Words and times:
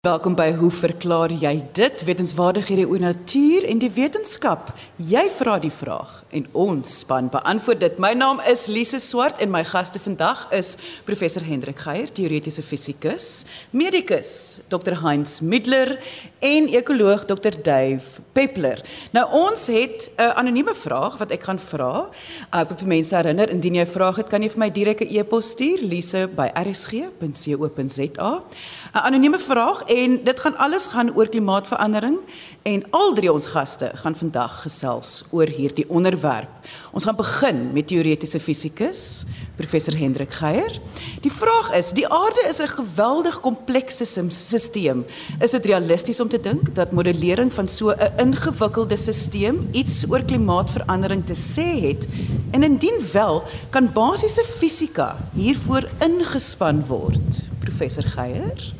Welkom 0.00 0.32
by 0.32 0.54
Hoe 0.56 0.70
verklaar 0.72 1.28
jy 1.28 1.50
dit? 1.76 2.00
Wetenskapwaardighede 2.08 2.86
oor 2.88 3.02
natuur 3.02 3.66
en 3.68 3.82
die 3.82 3.90
wetenskap. 3.92 4.70
Jy 4.96 5.26
vra 5.36 5.58
die 5.60 5.68
vraag 5.68 6.22
en 6.32 6.46
ons 6.56 6.94
span 7.02 7.28
beantwoord 7.28 7.82
dit. 7.82 7.98
My 8.00 8.14
naam 8.16 8.40
is 8.48 8.64
Lise 8.72 8.96
Swart 9.04 9.36
en 9.44 9.52
my 9.52 9.60
gaste 9.68 10.00
vandag 10.00 10.46
is 10.56 10.80
professor 11.04 11.44
Hendrik 11.44 11.84
Geier, 11.84 12.08
teoretiese 12.16 12.64
fisikus, 12.64 13.44
medikus 13.76 14.64
Dr. 14.72 14.96
Heinz 15.02 15.44
Middler 15.44 15.98
en 16.40 16.72
ekoloog 16.72 17.28
Dr. 17.28 17.60
Dave 17.60 18.24
Peppler. 18.32 18.80
Nou 19.12 19.28
ons 19.36 19.66
het 19.68 20.08
'n 20.16 20.32
anonieme 20.32 20.72
vraag 20.74 21.20
wat 21.20 21.30
ek 21.30 21.42
gaan 21.42 21.58
vra. 21.58 22.08
Ek 22.52 22.68
wil 22.68 22.78
vir 22.78 22.88
mense 22.88 23.16
herinner 23.16 23.50
indien 23.50 23.74
jy 23.74 23.84
'n 23.84 23.86
vraag 23.86 24.16
het, 24.16 24.28
kan 24.28 24.42
jy 24.42 24.48
vir 24.48 24.58
my 24.58 24.70
direk 24.70 25.00
'n 25.00 25.08
e-pos 25.18 25.50
stuur 25.50 25.78
lise@rsg.co.za. 25.82 28.42
'n 28.90 28.98
Anonieme 28.98 29.38
vraag 29.38 29.82
en 29.82 30.24
dit 30.24 30.40
gaan 30.40 30.56
alles 30.56 30.86
gaan 30.86 31.14
oor 31.14 31.28
klimaatsverandering 31.28 32.18
en 32.62 32.82
al 32.90 33.12
drie 33.14 33.32
ons 33.32 33.46
gaste 33.46 33.90
gaan 33.94 34.16
vandag 34.16 34.62
gesels 34.62 35.24
oor 35.30 35.46
hierdie 35.46 35.86
onderwerp. 35.88 36.50
Ons 36.90 37.04
gaan 37.04 37.16
begin 37.16 37.72
met 37.72 37.86
teoretiese 37.86 38.40
fisikus 38.40 39.24
professor 39.56 39.94
Hendrik 39.94 40.32
Geier. 40.32 40.80
Die 41.22 41.30
vraag 41.30 41.70
is, 41.76 41.92
die 41.94 42.08
aarde 42.08 42.42
is 42.48 42.58
'n 42.58 42.66
geweldig 42.66 43.40
komplekse 43.40 44.04
stelsel. 44.04 45.04
Is 45.40 45.50
dit 45.50 45.66
realisties 45.66 46.20
om 46.20 46.28
te 46.28 46.40
dink 46.40 46.74
dat 46.74 46.92
modellering 46.92 47.52
van 47.52 47.68
so 47.68 47.90
'n 47.90 48.12
ingewikkelde 48.18 48.96
stelsel 48.96 49.68
iets 49.72 50.04
oor 50.08 50.22
klimaatsverandering 50.22 51.26
te 51.26 51.34
sê 51.34 51.80
het? 51.88 52.06
En 52.50 52.62
indien 52.62 53.00
wel, 53.12 53.42
kan 53.70 53.92
basiese 53.92 54.44
fisika 54.44 55.16
hiervoor 55.34 55.88
ingespan 55.98 56.86
word? 56.86 57.40
Professor 57.60 58.02
Geier? 58.02 58.79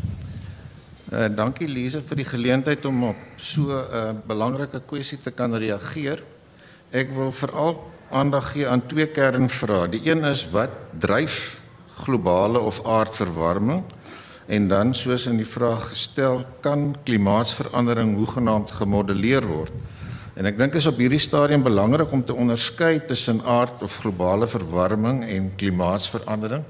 Uh, 1.10 1.24
dankie 1.26 1.66
Lise 1.66 2.04
vir 2.06 2.20
die 2.20 2.24
geleentheid 2.28 2.84
om 2.86 3.00
op 3.08 3.22
so 3.34 3.66
'n 3.66 3.86
uh, 3.90 4.10
belangrike 4.30 4.78
kwessie 4.86 5.18
te 5.18 5.32
kan 5.34 5.50
reageer. 5.50 6.22
Ek 6.92 7.10
wil 7.10 7.32
veral 7.32 7.80
aandag 8.10 8.52
gee 8.52 8.68
aan 8.68 8.86
twee 8.86 9.06
kernvrae. 9.06 9.88
Die 9.90 10.06
een 10.06 10.22
is 10.24 10.46
wat 10.50 10.70
dryf 11.00 11.58
globale 11.98 12.60
of 12.60 12.78
aardverwarming? 12.86 13.82
En 14.46 14.68
dan 14.68 14.94
soos 14.94 15.26
in 15.26 15.36
die 15.36 15.46
vraag 15.46 15.88
gestel, 15.88 16.44
kan 16.60 16.94
klimaatsverandering 17.04 18.14
hoegenaamd 18.16 18.70
gemodelleer 18.70 19.46
word? 19.46 19.72
En 20.34 20.46
ek 20.46 20.58
dink 20.58 20.74
is 20.74 20.86
op 20.86 20.96
hierdie 20.96 21.18
stadium 21.18 21.62
belangrik 21.62 22.12
om 22.12 22.24
te 22.24 22.34
onderskei 22.34 23.00
tussen 23.06 23.42
aard 23.42 23.82
of 23.82 23.98
globale 23.98 24.46
verwarming 24.46 25.24
en 25.24 25.50
klimaatsverandering. 25.56 26.62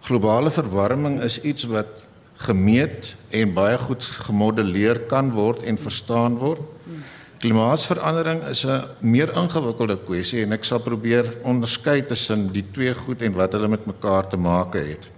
Globale 0.00 0.50
verwarming 0.50 1.22
is 1.22 1.40
iets 1.40 1.64
wat 1.64 2.05
gemeet 2.36 3.14
en 3.30 3.52
baie 3.54 3.78
goed 3.78 4.04
gemodelleer 4.04 5.06
kan 5.10 5.30
word 5.32 5.62
en 5.62 5.78
verstaan 5.78 6.38
word. 6.38 6.60
Klimaatsverandering 7.38 8.44
is 8.48 8.64
'n 8.64 8.84
meer 9.00 9.32
ingewikkelde 9.36 9.98
kwessie 10.04 10.42
en 10.42 10.52
ek 10.52 10.64
sal 10.64 10.78
probeer 10.78 11.36
onderskei 11.42 12.06
tussen 12.06 12.52
die 12.52 12.64
twee 12.72 12.94
goed 12.94 13.22
en 13.22 13.32
wat 13.32 13.52
hulle 13.52 13.68
met 13.68 13.86
mekaar 13.86 14.28
te 14.28 14.36
maak 14.36 14.74
het. 14.74 15.10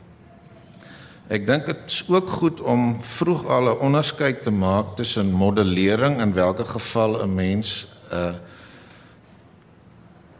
Ek 1.28 1.46
dink 1.46 1.66
dit 1.66 1.76
is 1.86 2.04
ook 2.08 2.30
goed 2.30 2.60
om 2.60 3.02
vroeg 3.02 3.46
al 3.46 3.68
'n 3.68 3.80
onderskeid 3.80 4.42
te 4.42 4.50
maak 4.50 4.96
tussen 4.96 5.32
modellering 5.32 6.20
in 6.20 6.32
watter 6.32 6.66
geval 6.66 7.22
'n 7.22 7.34
mens 7.34 7.86
'n 8.10 8.14
uh, 8.14 8.34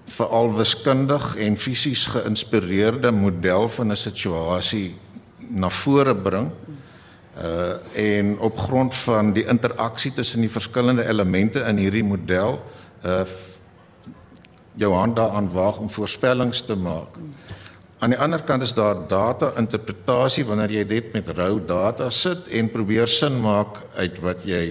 veral 0.05 0.57
wiskundig 0.57 1.37
en 1.37 1.57
fisies 1.57 2.07
geïnspireerde 2.07 3.11
model 3.11 3.69
van 3.69 3.93
'n 3.93 3.97
situasie 3.97 4.97
na 5.49 5.71
vore 5.71 6.15
bring 6.15 6.51
uh 7.39 7.77
en 7.95 8.39
op 8.39 8.59
grond 8.59 8.95
van 8.95 9.33
die 9.33 9.47
interaksie 9.47 10.13
tussen 10.13 10.41
die 10.41 10.51
verskillende 10.51 11.07
elemente 11.07 11.61
in 11.61 11.77
hierdie 11.77 12.05
model 12.05 12.59
uh 13.05 13.23
jou 14.79 14.93
hand 14.95 15.17
daaraan 15.17 15.51
waag 15.53 15.79
om 15.83 15.91
voorspellings 15.91 16.61
te 16.63 16.77
maak. 16.77 17.17
Aan 17.99 18.13
die 18.15 18.19
ander 18.19 18.43
kant 18.47 18.63
is 18.63 18.75
daar 18.75 19.01
data 19.11 19.51
interpretasie 19.59 20.45
wanneer 20.47 20.71
jy 20.71 20.85
dit 20.87 21.13
met 21.13 21.29
rou 21.35 21.59
data 21.67 22.11
sit 22.11 22.47
en 22.55 22.71
probeer 22.71 23.11
sin 23.11 23.41
maak 23.43 23.83
uit 23.97 24.21
wat 24.23 24.45
jy 24.47 24.65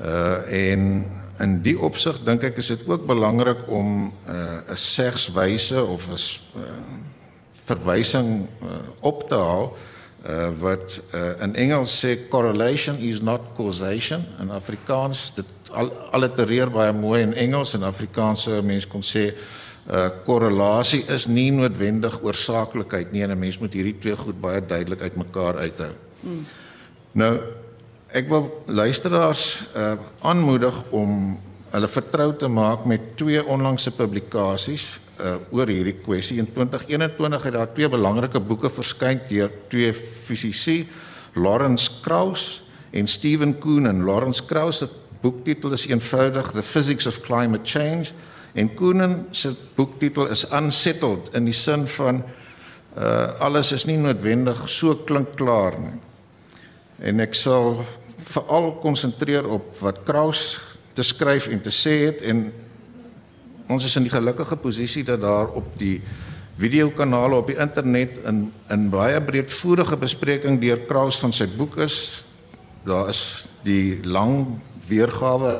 uh 0.00 0.40
en 0.52 1.06
in 1.40 1.58
die 1.64 1.76
opsig 1.80 2.18
dink 2.24 2.44
ek 2.44 2.60
is 2.60 2.68
dit 2.72 2.84
ook 2.88 3.06
belangrik 3.08 3.64
om 3.68 4.12
uh 4.28 4.72
'n 4.72 4.76
segswyse 4.76 5.84
of 5.84 6.08
'n 6.08 6.20
uh, 6.60 7.15
verwysing 7.66 8.46
uh, 8.62 8.80
op 9.00 9.28
te 9.28 9.38
haal 9.38 9.68
uh, 9.74 10.48
wat 10.60 11.00
uh, 11.14 11.42
in 11.44 11.54
Engels 11.54 11.98
sê 12.04 12.16
correlation 12.30 12.98
is 12.98 13.20
not 13.20 13.52
causation 13.56 14.24
in 14.40 14.50
Afrikaans 14.54 15.32
dit 15.36 15.70
al 15.76 15.90
allitereer 16.16 16.70
baie 16.72 16.92
mooi 16.94 17.22
in 17.22 17.34
Engels 17.34 17.74
en 17.74 17.86
Afrikaans 17.86 18.46
sou 18.46 18.62
mense 18.62 18.88
kon 18.88 19.04
sê 19.04 19.28
uh, 19.32 20.08
korrelasie 20.26 21.02
is 21.12 21.26
nie 21.30 21.50
noodwendig 21.54 22.18
oorsaaklikheid 22.22 23.12
nie 23.12 23.22
en 23.26 23.34
'n 23.34 23.38
mens 23.38 23.58
moet 23.58 23.74
hierdie 23.74 23.98
twee 24.00 24.16
goed 24.16 24.40
baie 24.40 24.60
duidelik 24.60 25.02
uitmekaar 25.02 25.58
uithou. 25.66 25.92
Hmm. 26.22 26.46
Nou 27.12 27.32
ek 28.12 28.28
wil 28.28 28.62
luisteraars 28.66 29.66
uh, 29.76 29.96
aanmoedig 30.22 30.74
om 30.90 31.38
hulle 31.70 31.88
vertrou 31.88 32.30
te 32.36 32.48
maak 32.48 32.84
met 32.84 33.16
twee 33.16 33.42
onlangse 33.44 33.90
publikasies 33.90 35.00
uh, 35.20 35.36
oor 35.50 35.70
hierdie 35.70 35.96
kwessie. 36.04 36.38
In 36.38 36.48
2021 36.52 37.48
het 37.48 37.56
daar 37.56 37.72
twee 37.72 37.88
belangrike 37.88 38.40
boeke 38.40 38.70
verskyn 38.70 39.20
deur 39.28 39.52
twee 39.72 39.92
fisici, 39.94 40.84
Lawrence 41.34 41.90
Krauss 42.02 42.62
en 42.90 43.08
Stephen 43.08 43.58
Kuhn. 43.58 43.86
En 43.86 44.04
Lawrence 44.04 44.44
Krauss 44.44 44.78
se 44.78 44.88
boektitel 45.20 45.72
is 45.72 45.86
eenvoudig 45.86 46.52
The 46.52 46.62
Physics 46.62 47.06
of 47.06 47.20
Climate 47.20 47.64
Change 47.64 48.12
en 48.54 48.74
Kuhn 48.74 49.26
se 49.30 49.54
boektitel 49.74 50.28
is 50.32 50.46
Unsettled 50.52 51.28
in 51.36 51.48
die 51.48 51.54
sin 51.56 51.86
van 51.86 52.22
uh, 52.96 53.36
alles 53.44 53.72
is 53.76 53.84
nie 53.88 53.98
noodwendig 54.00 54.62
so 54.70 54.96
klinkklaar 55.08 55.76
nie. 55.80 55.98
En 57.04 57.20
ek 57.20 57.36
sal 57.36 57.82
veral 58.32 58.70
konsentreer 58.80 59.48
op 59.58 59.74
wat 59.82 60.04
Krauss 60.08 60.56
te 60.96 61.04
skryf 61.04 61.50
en 61.52 61.60
te 61.60 61.72
sê 61.74 61.98
het 62.06 62.22
en 62.24 62.46
ons 63.68 63.84
is 63.84 63.96
in 63.96 64.06
die 64.06 64.14
gelukkige 64.14 64.56
posisie 64.56 65.04
dat 65.04 65.20
daar 65.20 65.50
op 65.58 65.74
die 65.78 66.00
videokanale 66.56 67.36
op 67.36 67.50
die 67.50 67.58
internet 67.60 68.18
in 68.24 68.46
in 68.72 68.88
baie 68.90 69.20
breedvoerige 69.20 69.96
bespreking 69.96 70.60
deur 70.60 70.86
Kraus 70.88 71.20
van 71.20 71.32
sy 71.32 71.46
boek 71.46 71.76
is. 71.84 72.26
Daar 72.86 73.08
is 73.12 73.46
die 73.66 74.00
lang 74.04 74.60
weergawe 74.88 75.58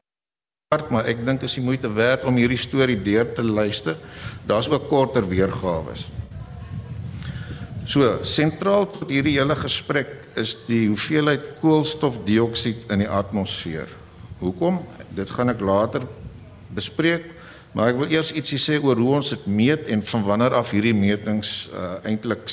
maar 0.90 1.06
ek 1.06 1.20
dink 1.22 1.44
is 1.46 1.52
die 1.54 1.62
moeite 1.62 1.86
werd 1.94 2.24
om 2.26 2.34
hierdie 2.34 2.58
storie 2.58 2.96
deur 2.98 3.28
te 3.36 3.42
luister. 3.46 3.94
Daar's 4.50 4.66
ook 4.66 4.88
korter 4.90 5.22
weergawe. 5.22 5.94
So, 7.86 8.02
sentraal 8.26 8.88
tot 8.90 9.12
hierdie 9.14 9.36
hele 9.36 9.54
gesprek 9.54 10.26
is 10.34 10.56
die 10.66 10.88
hoeveelheid 10.90 11.60
koolstofdioksied 11.60 12.90
in 12.90 13.04
die 13.04 13.08
atmosfeer. 13.08 13.86
Hoekom? 14.40 14.80
Dit 15.14 15.30
gaan 15.30 15.54
ek 15.54 15.62
later 15.62 16.02
bespreek. 16.74 17.30
Maar 17.76 17.90
ek 17.92 17.98
wil 18.00 18.12
eers 18.14 18.30
ietsie 18.32 18.56
sê 18.56 18.78
oor 18.80 18.96
hoe 18.96 19.18
ons 19.18 19.30
dit 19.34 19.48
meet 19.52 19.90
en 19.92 20.00
van 20.08 20.22
wanneer 20.24 20.54
af 20.56 20.70
hierdie 20.72 20.94
metings 20.96 21.66
uh, 21.68 21.98
eintlik 22.08 22.48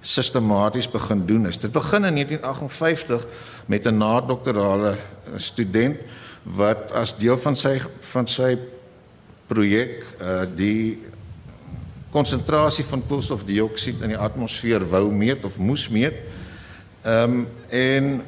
sistematies 0.00 0.86
begin 0.88 1.26
doen 1.28 1.50
is. 1.50 1.58
Dit 1.60 1.74
begin 1.74 2.08
in 2.08 2.16
1958 2.16 3.26
met 3.68 3.84
'n 3.84 4.00
nadoktorale 4.00 4.94
uh, 4.96 5.36
student 5.36 6.00
wat 6.42 6.92
as 6.96 7.12
deel 7.16 7.36
van 7.38 7.56
sy 7.56 7.76
van 8.00 8.26
sy 8.26 8.56
projek 9.52 10.00
uh, 10.16 10.48
die 10.56 11.02
konsentrasie 12.10 12.84
van 12.88 13.04
koolstofdioksied 13.04 14.00
in 14.00 14.14
die 14.16 14.22
atmosfeer 14.28 14.88
wou 14.88 15.12
meet 15.12 15.44
of 15.44 15.58
moes 15.58 15.88
meet. 15.88 16.16
Ehm 17.02 17.44
um, 17.44 17.48
en 17.68 18.24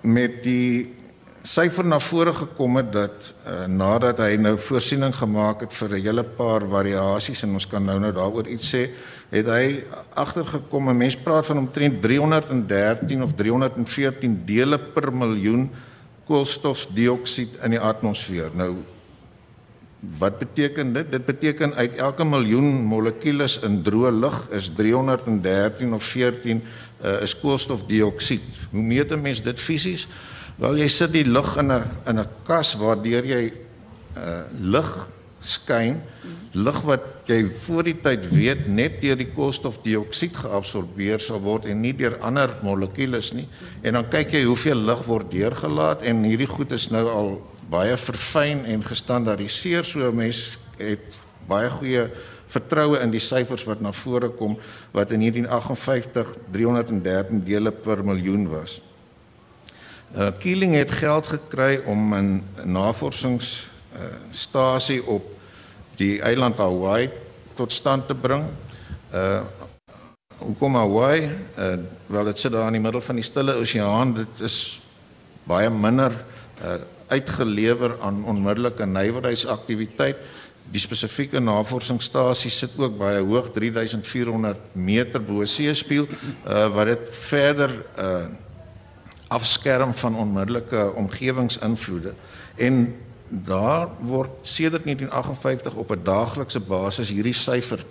met 0.00 0.42
die 0.44 0.93
syfer 1.44 1.84
na 1.84 1.98
vore 2.00 2.32
gekom 2.32 2.78
het 2.80 2.86
dat 2.92 3.26
uh, 3.44 3.66
nadat 3.68 4.22
hy 4.24 4.38
nou 4.40 4.54
voorsiening 4.56 5.12
gemaak 5.12 5.66
het 5.66 5.74
vir 5.76 5.90
'n 5.92 6.04
hele 6.06 6.24
paar 6.24 6.64
variasies 6.64 7.42
en 7.44 7.52
ons 7.52 7.66
kan 7.66 7.84
nou 7.84 7.98
nou 8.00 8.12
daaroor 8.12 8.48
iets 8.48 8.72
sê, 8.74 8.88
het 9.30 9.46
hy 9.46 9.84
agtergekom 10.16 10.88
'n 10.88 10.96
mens 10.96 11.16
praat 11.16 11.46
van 11.46 11.58
omtrent 11.58 12.00
313 12.00 13.22
of 13.22 13.34
314 13.34 14.42
dele 14.46 14.78
per 14.78 15.12
miljoen 15.12 15.70
koolstofdioksied 16.24 17.60
in 17.62 17.70
die 17.70 17.80
atmosfeer. 17.80 18.50
Nou 18.54 18.76
wat 20.18 20.38
beteken 20.38 20.92
dit? 20.92 21.12
Dit 21.12 21.26
beteken 21.26 21.74
uit 21.74 21.96
elke 21.96 22.24
miljoen 22.24 22.84
molekules 22.84 23.58
in 23.60 23.82
droë 23.82 24.10
lug 24.10 24.48
is 24.50 24.70
313 24.76 25.94
of 25.94 26.04
14 26.04 26.62
uh, 27.04 27.22
is 27.22 27.36
koolstofdioksied. 27.36 28.42
Hoe 28.70 28.82
meet 28.82 29.12
'n 29.12 29.20
mens 29.20 29.42
dit 29.42 29.60
fisies? 29.60 30.08
Wel 30.56 30.78
jy 30.84 30.88
sit 30.88 31.10
die 31.12 31.26
lig 31.26 31.56
in 31.58 31.72
'n 31.72 31.82
in 32.06 32.20
'n 32.20 32.28
kas 32.46 32.74
waardeur 32.78 33.24
jy 33.26 33.52
uh 34.16 34.44
lig 34.60 35.08
skyn, 35.40 36.00
lig 36.52 36.80
wat 36.86 37.26
jy 37.26 37.50
voor 37.66 37.82
die 37.82 37.96
tyd 38.00 38.28
weet 38.30 38.68
net 38.68 39.00
deur 39.02 39.16
die 39.16 39.32
koolstofdioksied 39.34 40.36
geabsorbeer 40.36 41.20
sal 41.20 41.40
word 41.40 41.66
en 41.66 41.80
nie 41.80 41.92
deur 41.92 42.16
ander 42.22 42.54
molekules 42.62 43.32
nie. 43.34 43.48
En 43.82 43.98
dan 43.98 44.08
kyk 44.08 44.32
jy 44.32 44.44
hoeveel 44.44 44.78
lig 44.78 45.02
word 45.08 45.30
deurgelaat 45.30 46.02
en 46.02 46.22
hierdie 46.22 46.48
goed 46.48 46.72
is 46.72 46.88
nou 46.90 47.04
al 47.08 47.30
baie 47.70 47.96
verfyn 47.96 48.64
en 48.64 48.84
gestandaardiseer 48.84 49.84
so 49.84 50.06
'n 50.06 50.16
mens 50.16 50.58
het 50.78 51.18
baie 51.48 51.68
goeie 51.70 52.10
vertroue 52.46 53.00
in 53.02 53.10
die 53.10 53.20
syfers 53.20 53.64
wat 53.64 53.80
na 53.80 53.92
vore 53.92 54.28
kom 54.28 54.56
wat 54.92 55.10
in 55.10 55.20
1958 55.20 56.36
313 56.52 57.44
dele 57.44 57.72
per 57.72 58.04
miljoen 58.04 58.48
was. 58.48 58.80
Uh 60.14 60.30
Keeling 60.38 60.74
het 60.74 60.90
geld 60.90 61.26
gekry 61.26 61.80
om 61.90 62.14
'n 62.14 62.44
navorsingsstasie 62.62 65.02
uh, 65.02 65.08
op 65.08 65.24
die 65.96 66.20
eiland 66.20 66.56
Hawaii 66.56 67.10
tot 67.54 67.72
stand 67.72 68.06
te 68.06 68.14
bring. 68.14 68.44
Uh 69.14 69.40
hoekom 70.38 70.74
Hawaii? 70.74 71.30
Uh 71.58 71.74
wel 72.06 72.24
dit 72.24 72.38
sit 72.38 72.52
daar 72.52 72.66
in 72.66 72.72
die 72.72 72.80
middel 72.80 73.00
van 73.00 73.14
die 73.14 73.24
Stille 73.24 73.54
Oseaan. 73.54 74.14
Dit 74.14 74.40
is 74.40 74.82
baie 75.42 75.70
minder 75.70 76.12
uh 76.62 76.74
uitgelewer 77.06 77.96
aan 78.00 78.24
onmiddellike 78.24 78.86
nywerheidsaktiwiteit. 78.86 80.16
Die 80.70 80.80
spesifieke 80.80 81.40
navorsingsstasie 81.40 82.50
sit 82.50 82.70
ook 82.76 82.98
baie 82.98 83.20
hoog, 83.20 83.50
3400 83.52 84.56
meter 84.72 85.22
bo 85.22 85.44
seespieël, 85.44 86.06
uh 86.46 86.74
wat 86.74 86.86
dit 86.86 87.08
verder 87.10 87.84
uh 87.98 88.24
afskerm 89.34 89.92
van 89.92 90.16
onmiddellike 90.16 90.92
omgewingsinvloede. 90.94 92.14
En 92.54 92.96
daar 93.28 93.88
word 94.00 94.30
sedert 94.42 94.84
1958 94.84 95.74
op 95.74 95.90
'n 95.90 96.02
daaglikse 96.02 96.60
basis 96.60 97.08
hierdie 97.08 97.34
syfer 97.34 97.84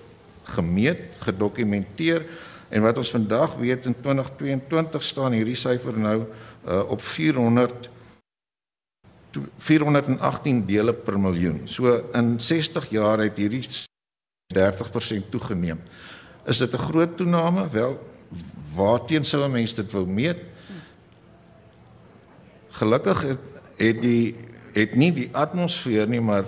gemeet, 0.44 1.02
gedokumenteer 1.18 2.26
en 2.70 2.82
wat 2.82 2.98
ons 2.98 3.12
vandag 3.12 3.56
weet 3.56 3.86
in 3.86 3.96
2022 4.02 5.04
staan 5.04 5.32
hierdie 5.32 5.56
syfer 5.56 5.98
nou 6.00 6.24
uh, 6.68 6.90
op 6.90 7.02
400 7.02 7.90
418 9.58 10.66
dele 10.66 10.94
per 10.94 11.20
miljoen. 11.20 11.62
So 11.66 12.10
in 12.14 12.40
60 12.40 12.90
jaar 12.90 13.18
het 13.18 13.38
hierdie 13.38 13.64
30% 14.54 15.30
toegeneem. 15.30 15.82
Is 16.46 16.58
dit 16.58 16.74
'n 16.74 16.78
groot 16.78 17.18
toename? 17.18 17.70
Wel, 17.70 18.00
waarteen 18.76 19.26
sou 19.26 19.44
'n 19.44 19.52
mens 19.52 19.74
dit 19.74 19.92
wou 19.92 20.08
meet? 20.08 20.53
Gelukkig 22.74 23.22
het, 23.22 23.40
het 23.78 24.02
die 24.02 24.36
het 24.74 24.96
nie 24.98 25.12
die 25.14 25.30
atmosfeer 25.38 26.08
nie, 26.10 26.22
maar 26.22 26.48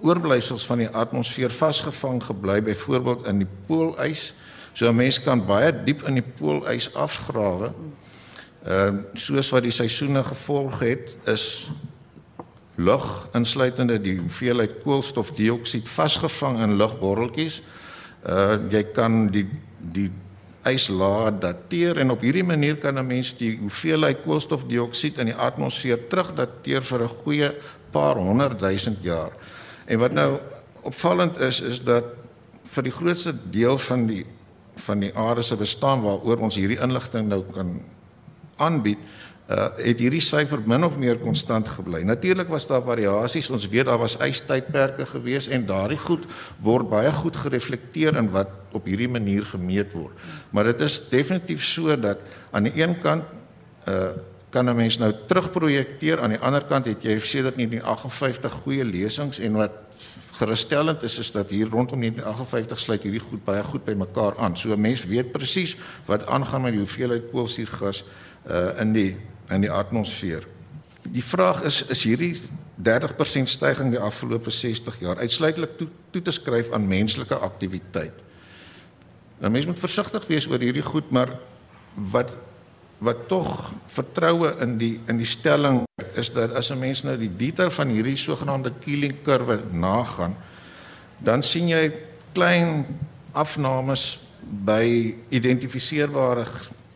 oorblyfsels 0.00 0.64
van 0.66 0.80
die 0.80 0.88
atmosfeer 0.88 1.52
vasgevang 1.52 2.22
gebly 2.24 2.62
byvoorbeeld 2.64 3.26
in 3.28 3.42
die 3.44 3.50
poolys. 3.66 4.32
So 4.72 4.88
'n 4.88 4.96
mens 4.96 5.20
kan 5.20 5.44
baie 5.46 5.72
diep 5.84 6.02
in 6.08 6.14
die 6.14 6.28
poolys 6.38 6.94
afgrawe. 6.94 7.72
Ehm 8.64 8.96
uh, 8.96 9.00
soos 9.12 9.50
wat 9.50 9.62
die 9.62 9.74
seisoene 9.74 10.24
gevolg 10.24 10.78
het, 10.78 11.16
is 11.24 11.70
lug 12.74 13.28
insluitende 13.32 14.00
die 14.00 14.18
hoeveelheid 14.18 14.80
koolstofdioksied 14.82 15.88
vasgevang 15.88 16.60
in 16.62 16.76
lugborreltjies. 16.76 17.62
Uh 18.26 18.56
jy 18.70 18.84
kan 18.94 19.26
die 19.30 19.48
die 19.78 20.10
yslaag 20.68 21.38
dateer 21.42 21.98
en 21.98 22.10
op 22.10 22.20
hierdie 22.20 22.46
manier 22.46 22.76
kan 22.76 22.98
'n 22.98 23.06
mens 23.06 23.34
die 23.36 23.58
hoeveelheid 23.58 24.22
koolstofdioksied 24.22 25.18
in 25.18 25.26
die 25.26 25.34
atmosfeer 25.34 26.08
terugdateer 26.08 26.82
vir 26.82 27.02
'n 27.02 27.08
goeie 27.08 27.50
paar 27.90 28.16
honderd 28.16 28.58
duisend 28.58 28.98
jaar. 29.02 29.32
En 29.86 29.98
wat 29.98 30.12
nou 30.12 30.38
opvallend 30.82 31.38
is 31.40 31.60
is 31.60 31.82
dat 31.82 32.04
vir 32.64 32.82
die 32.82 32.92
grootste 32.92 33.34
deel 33.50 33.78
van 33.78 34.06
die 34.06 34.26
van 34.74 35.00
die 35.00 35.12
aarde 35.16 35.42
se 35.42 35.56
bestaan 35.56 36.02
waaroor 36.02 36.38
ons 36.38 36.56
hierdie 36.56 36.80
inligting 36.80 37.28
nou 37.28 37.42
kan 37.52 37.82
aanbied, 38.56 38.98
uh, 39.52 39.68
het 39.76 40.00
hierdie 40.00 40.22
syfer 40.24 40.62
min 40.66 40.84
of 40.86 40.96
meer 41.00 41.18
konstant 41.20 41.68
gebly. 41.68 42.02
Natuurlik 42.06 42.50
was 42.52 42.66
daar 42.70 42.82
variasies. 42.86 43.50
Ons 43.52 43.68
weet 43.68 43.88
daar 43.90 44.00
was 44.00 44.16
ystydperke 44.22 45.06
gewees 45.06 45.48
en 45.52 45.66
daardie 45.68 46.00
goed 46.00 46.26
word 46.62 46.88
baie 46.90 47.12
goed 47.12 47.36
gereflekteer 47.36 48.16
in 48.20 48.30
wat 48.32 48.50
op 48.72 48.86
hierdie 48.88 49.10
manier 49.10 49.46
gemeet 49.48 49.92
word. 49.96 50.16
Maar 50.50 50.72
dit 50.72 50.84
is 50.88 51.00
definitief 51.10 51.64
so 51.64 51.96
dat 51.96 52.22
aan 52.50 52.70
die 52.70 52.76
een 52.82 52.98
kant 53.00 53.24
uh 53.88 54.12
kan 54.52 54.68
'n 54.68 54.76
mens 54.76 54.98
nou 54.98 55.14
terugprojekteer 55.26 56.20
aan 56.20 56.36
die 56.36 56.38
ander 56.44 56.60
kant 56.68 56.84
het 56.84 57.02
jy 57.02 57.18
sedert 57.18 57.56
1958 57.56 58.52
goeie 58.52 58.84
lesings 58.84 59.38
en 59.38 59.52
wat 59.56 59.72
gerusstellend 60.36 61.02
is 61.02 61.18
is 61.18 61.32
dat 61.32 61.50
hier 61.50 61.68
rondom 61.72 62.00
1958 62.00 62.78
sluit 62.78 63.02
hierdie 63.02 63.20
goed 63.20 63.44
baie 63.44 63.62
goed 63.62 63.84
by 63.84 63.94
mekaar 63.94 64.36
aan. 64.36 64.56
So 64.56 64.68
'n 64.72 64.80
mens 64.80 65.04
weet 65.04 65.32
presies 65.32 65.76
wat 66.04 66.26
aangaan 66.26 66.62
met 66.62 66.72
die 66.72 66.80
hoeveelheid 66.80 67.30
koolsuurgas 67.30 68.04
uh 68.50 68.80
in 68.80 68.92
die 68.92 69.16
in 69.50 69.60
die 69.60 69.70
atmosfeer. 69.70 70.46
Die 71.02 71.24
vraag 71.24 71.62
is 71.62 71.82
is 71.90 72.02
hierdie 72.06 72.36
30% 72.82 73.50
stygings 73.50 73.94
die 73.94 74.02
afgelope 74.02 74.50
60 74.50 75.00
jaar 75.00 75.18
uitsluitlik 75.18 75.76
toe, 75.78 75.88
toe 76.10 76.22
te 76.22 76.30
skryf 76.30 76.72
aan 76.72 76.88
menslike 76.88 77.34
aktiwiteit. 77.34 78.14
Nou 79.42 79.50
mense 79.50 79.68
moet 79.68 79.82
versigtig 79.82 80.26
wees 80.30 80.46
oor 80.46 80.62
hierdie 80.62 80.86
goed, 80.86 81.10
maar 81.10 81.38
wat 81.94 82.32
wat 83.02 83.24
tog 83.26 83.72
vertroue 83.90 84.52
in 84.62 84.76
die 84.78 84.92
in 85.10 85.18
die 85.18 85.26
stelling 85.26 85.80
is 86.14 86.30
dat 86.30 86.52
as 86.54 86.70
'n 86.70 86.78
mens 86.78 87.02
nou 87.02 87.16
die 87.18 87.36
detail 87.36 87.70
van 87.70 87.88
hierdie 87.88 88.16
sogenaamde 88.16 88.72
Keeling 88.84 89.22
kurwe 89.22 89.60
nagaan, 89.72 90.36
dan 91.18 91.42
sien 91.42 91.68
jy 91.68 91.92
klein 92.32 92.86
afnames 93.32 94.20
by 94.40 95.14
identifiseerbare 95.30 96.46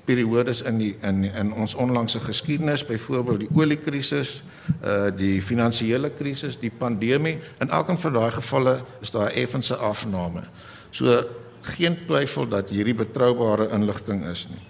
periodes 0.06 0.62
in 0.62 0.78
die 0.78 0.92
in 1.02 1.24
in 1.26 1.52
ons 1.52 1.74
onlangse 1.74 2.20
geskiedenis, 2.20 2.84
byvoorbeeld 2.86 3.44
die 3.46 3.50
oliekrisis, 3.54 4.42
uh 4.84 5.10
die 5.16 5.42
finansiële 5.42 6.10
krisis, 6.18 6.58
die 6.58 6.70
pandemie. 6.70 7.38
In 7.60 7.70
elkeen 7.70 7.98
van 7.98 8.12
daai 8.12 8.30
gevalle 8.30 8.78
is 9.00 9.10
daar 9.10 9.30
'n 9.30 9.36
effense 9.42 9.76
afname. 9.76 10.42
So 10.90 11.24
geen 11.60 11.98
twyfel 12.06 12.48
dat 12.48 12.70
hierdie 12.70 12.94
betroubare 12.94 13.68
inligting 13.72 14.24
is 14.30 14.48
nie. 14.48 14.62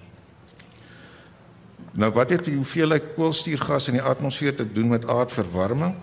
Nou 1.92 2.12
wat 2.12 2.30
het 2.30 2.44
die 2.44 2.56
hoeveelheid 2.56 3.14
koolstofgas 3.14 3.88
in 3.88 3.94
die 3.96 4.02
atmosfeer 4.02 4.54
te 4.56 4.72
doen 4.72 4.88
met 4.88 5.08
aardverwarming? 5.08 5.94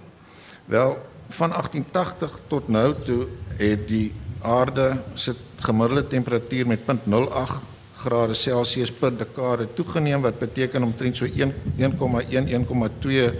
Wel, 0.65 0.97
van 1.27 1.49
1880 1.49 2.39
tot 2.47 2.67
nou 2.67 2.95
toe 3.03 3.27
het 3.57 3.87
die 3.87 4.13
aarde 4.41 5.03
se 5.13 5.35
gemiddelde 5.55 6.07
temperatuur 6.07 6.67
met 6.67 6.79
0.08 6.79 7.72
grade 8.03 8.35
Celsius 8.35 8.91
per 8.91 9.13
dekade 9.17 9.67
toegeneem 9.77 10.21
wat 10.21 10.39
beteken 10.39 10.83
omtrent 10.83 11.17
so 11.17 11.25
1 11.25 11.53
1,1 11.77 12.49
1,2 12.51 13.33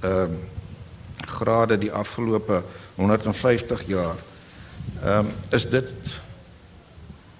ehm 0.00 0.38
grade 1.28 1.76
die 1.78 1.90
afgelope 1.92 2.62
150 2.96 3.82
jaar. 3.86 4.16
Ehm 5.02 5.26
um, 5.26 5.32
is 5.50 5.68
dit 5.68 6.18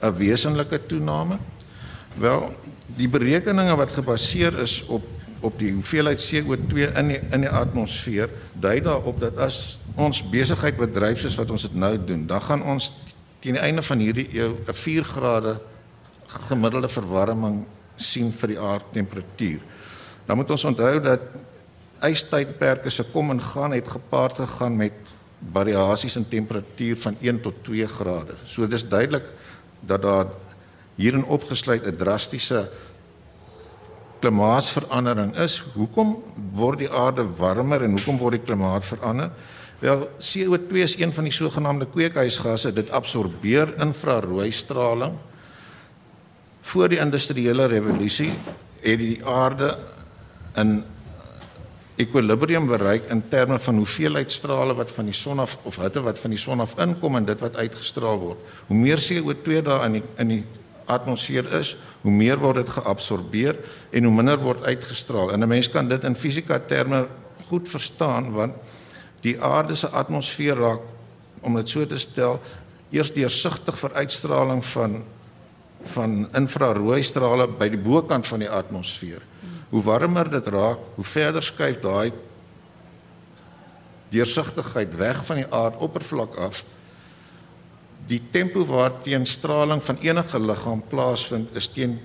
'n 0.00 0.14
wesenlike 0.16 0.87
toename? 0.87 1.38
Wel, 2.18 2.54
die 2.87 3.08
berekeninge 3.08 3.76
wat 3.76 3.92
gebaseer 3.92 4.58
is 4.58 4.85
op 4.87 5.02
op 5.40 5.58
die 5.58 5.73
hoeveelheid 5.73 6.18
CO2 6.18 6.88
in 6.99 7.12
die, 7.12 7.18
in 7.30 7.44
die 7.44 7.50
atmosfeer 7.50 8.30
dui 8.58 8.80
daarop 8.82 9.20
dat 9.23 9.37
as 9.38 9.78
ons 9.94 10.23
besigheid 10.30 10.76
bedryf 10.78 11.20
soos 11.23 11.37
wat 11.38 11.50
ons 11.54 11.66
dit 11.68 11.75
nou 11.75 11.92
doen, 12.04 12.26
dan 12.26 12.42
gaan 12.42 12.62
ons 12.62 12.92
teen 13.42 13.54
die 13.54 13.62
einde 13.62 13.82
van 13.87 14.02
hierdie 14.02 14.26
eeu 14.35 14.56
'n 14.66 14.75
4 14.75 15.04
grade 15.04 15.58
gemiddelde 16.28 16.88
verwarming 16.88 17.66
sien 17.97 18.32
vir 18.32 18.54
die 18.54 18.61
aardtemperatuur. 18.61 19.61
Dan 20.26 20.37
moet 20.37 20.50
ons 20.50 20.64
onthou 20.68 20.99
dat 21.02 21.20
ystydperke 22.06 22.90
se 22.90 23.04
kom 23.12 23.32
en 23.35 23.40
gaan 23.42 23.75
het 23.75 23.88
gepaard 23.88 24.38
gegaan 24.38 24.76
met 24.76 25.14
variasies 25.52 26.16
in 26.16 26.28
temperatuur 26.28 26.97
van 26.97 27.16
1 27.20 27.40
tot 27.42 27.62
2 27.64 27.87
grade. 27.87 28.37
So 28.47 28.66
dis 28.66 28.88
duidelik 28.88 29.25
dat 29.80 30.02
daar 30.02 30.26
hierin 30.99 31.25
opgesluit 31.25 31.87
'n 31.87 31.97
drastiese 31.97 32.68
klimaatsverandering 34.20 35.37
is. 35.37 35.62
Hoekom 35.75 36.23
word 36.52 36.78
die 36.78 36.90
aarde 36.90 37.25
warmer 37.38 37.82
en 37.82 37.90
hoekom 37.90 38.18
word 38.18 38.38
die 38.38 38.44
klimaat 38.44 38.85
verander? 38.85 39.30
Wel, 39.78 40.08
CO2 40.18 40.82
is 40.82 40.99
een 40.99 41.12
van 41.12 41.25
die 41.25 41.32
sogenaamde 41.32 41.87
kweekhuisgasse. 41.87 42.73
Dit 42.73 42.90
absorbeer 42.90 43.75
infrarooi 43.78 44.50
straling 44.50 45.14
voor 46.68 46.88
die 46.92 47.00
industriële 47.00 47.66
revolusie 47.70 48.32
het 48.82 49.00
die 49.00 49.18
aarde 49.26 49.72
in 50.60 50.82
ekwilibrium 51.98 52.68
bereik 52.68 53.08
in 53.10 53.22
terme 53.28 53.58
van 53.58 53.80
hoeveelheid 53.80 54.30
strale 54.32 54.75
wat 54.76 54.92
van 54.94 55.08
die 55.08 55.16
son 55.16 55.40
af 55.42 55.56
of 55.66 55.80
hitte 55.80 56.02
wat 56.04 56.20
van 56.22 56.34
die 56.34 56.38
son 56.38 56.60
af 56.60 56.76
inkom 56.78 57.16
en 57.18 57.26
dit 57.26 57.40
wat 57.42 57.56
uitgestraal 57.56 58.20
word. 58.20 58.44
Hoe 58.68 58.76
meer 58.76 59.02
CO2 59.02 59.62
daar 59.66 59.87
in 59.88 59.98
die 59.98 60.04
in 60.16 60.34
die 60.37 60.44
atmosfeer 60.88 61.48
is, 61.58 61.75
hoe 62.00 62.12
meer 62.12 62.38
word 62.40 62.62
dit 62.62 62.70
geabsorbeer 62.78 63.58
en 63.90 64.04
hoe 64.08 64.14
minder 64.14 64.38
word 64.40 64.62
uitgestraal. 64.64 65.32
En 65.32 65.40
'n 65.44 65.48
mens 65.48 65.68
kan 65.70 65.88
dit 65.88 66.04
in 66.04 66.16
fisika 66.16 66.58
terme 66.58 67.06
goed 67.48 67.68
verstaan 67.68 68.32
want 68.32 68.54
die 69.20 69.40
aarde 69.42 69.75
se 69.75 69.88
atmosfeer 69.88 70.56
raak 70.56 70.80
om 71.40 71.54
dit 71.56 71.68
so 71.68 71.87
te 71.87 71.98
stel 71.98 72.40
eers 72.90 73.12
deursigtig 73.12 73.78
vir 73.78 73.92
uitstraling 73.94 74.64
van 74.64 75.02
van 75.95 76.28
infrarooi 76.37 77.02
strale 77.02 77.49
by 77.49 77.68
die 77.73 77.80
bokant 77.80 78.26
van 78.26 78.45
die 78.45 78.50
atmosfeer. 78.50 79.23
Hoe 79.71 79.83
warmer 79.83 80.30
dit 80.30 80.47
raak, 80.47 80.78
hoe 80.97 81.04
verder 81.04 81.42
skuif 81.42 81.80
daai 81.85 82.12
deursigtigheid 84.09 84.95
weg 84.97 85.25
van 85.28 85.42
die 85.42 85.49
aardoppervlak 85.52 86.37
af. 86.40 86.62
Die 88.09 88.23
tempo 88.33 88.64
waarteen 88.64 89.26
straling 89.28 89.83
van 89.85 89.99
enige 90.00 90.40
liggaam 90.40 90.80
plaasvind 90.88 91.57
is 91.57 91.68
teen 91.68 91.99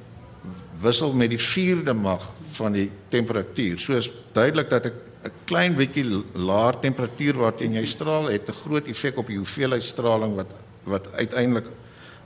wissel 0.83 1.13
met 1.15 1.31
die 1.31 1.39
4de 1.39 1.95
mag 1.95 2.25
van 2.57 2.75
die 2.75 2.89
temperatuur. 3.09 3.79
So 3.79 3.95
is 3.95 4.11
duidelik 4.35 4.69
dat 4.69 4.85
'n 4.85 5.13
'n 5.23 5.31
klein 5.47 5.75
bietjie 5.75 6.03
laer 6.35 6.75
temperatuur 6.83 7.37
waarteen 7.39 7.77
jy 7.79 7.85
straal 7.87 8.27
het 8.31 8.49
'n 8.49 8.59
groot 8.63 8.87
effek 8.87 9.17
op 9.17 9.27
die 9.27 9.39
hoeveelheid 9.39 9.83
straling 9.83 10.35
wat 10.35 10.51
wat 10.83 11.07
uiteindelik 11.15 11.67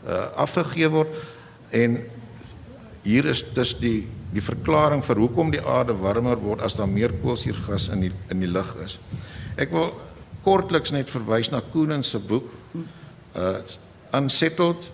uh, 0.07 0.33
afgegee 0.33 0.89
word 0.89 1.07
en 1.69 1.97
hier 3.03 3.25
is 3.25 3.43
dus 3.53 3.77
die 3.79 4.07
die 4.33 4.43
verklaring 4.43 5.03
vir 5.07 5.21
hoekom 5.23 5.51
die 5.51 5.63
aarde 5.63 5.93
warmer 5.95 6.35
word 6.37 6.61
as 6.61 6.75
daar 6.75 6.89
meer 6.89 7.13
koolsuurgas 7.21 7.87
in 7.89 8.01
die 8.01 8.11
in 8.29 8.39
die 8.43 8.51
lug 8.51 8.75
is. 8.83 8.99
Ek 9.55 9.71
wil 9.71 9.93
kortliks 10.43 10.91
net 10.91 11.09
verwys 11.09 11.49
na 11.51 11.61
Koenen 11.71 12.03
se 12.03 12.19
boek 12.19 12.51
uh 13.35 13.59
Unsettled 14.15 14.91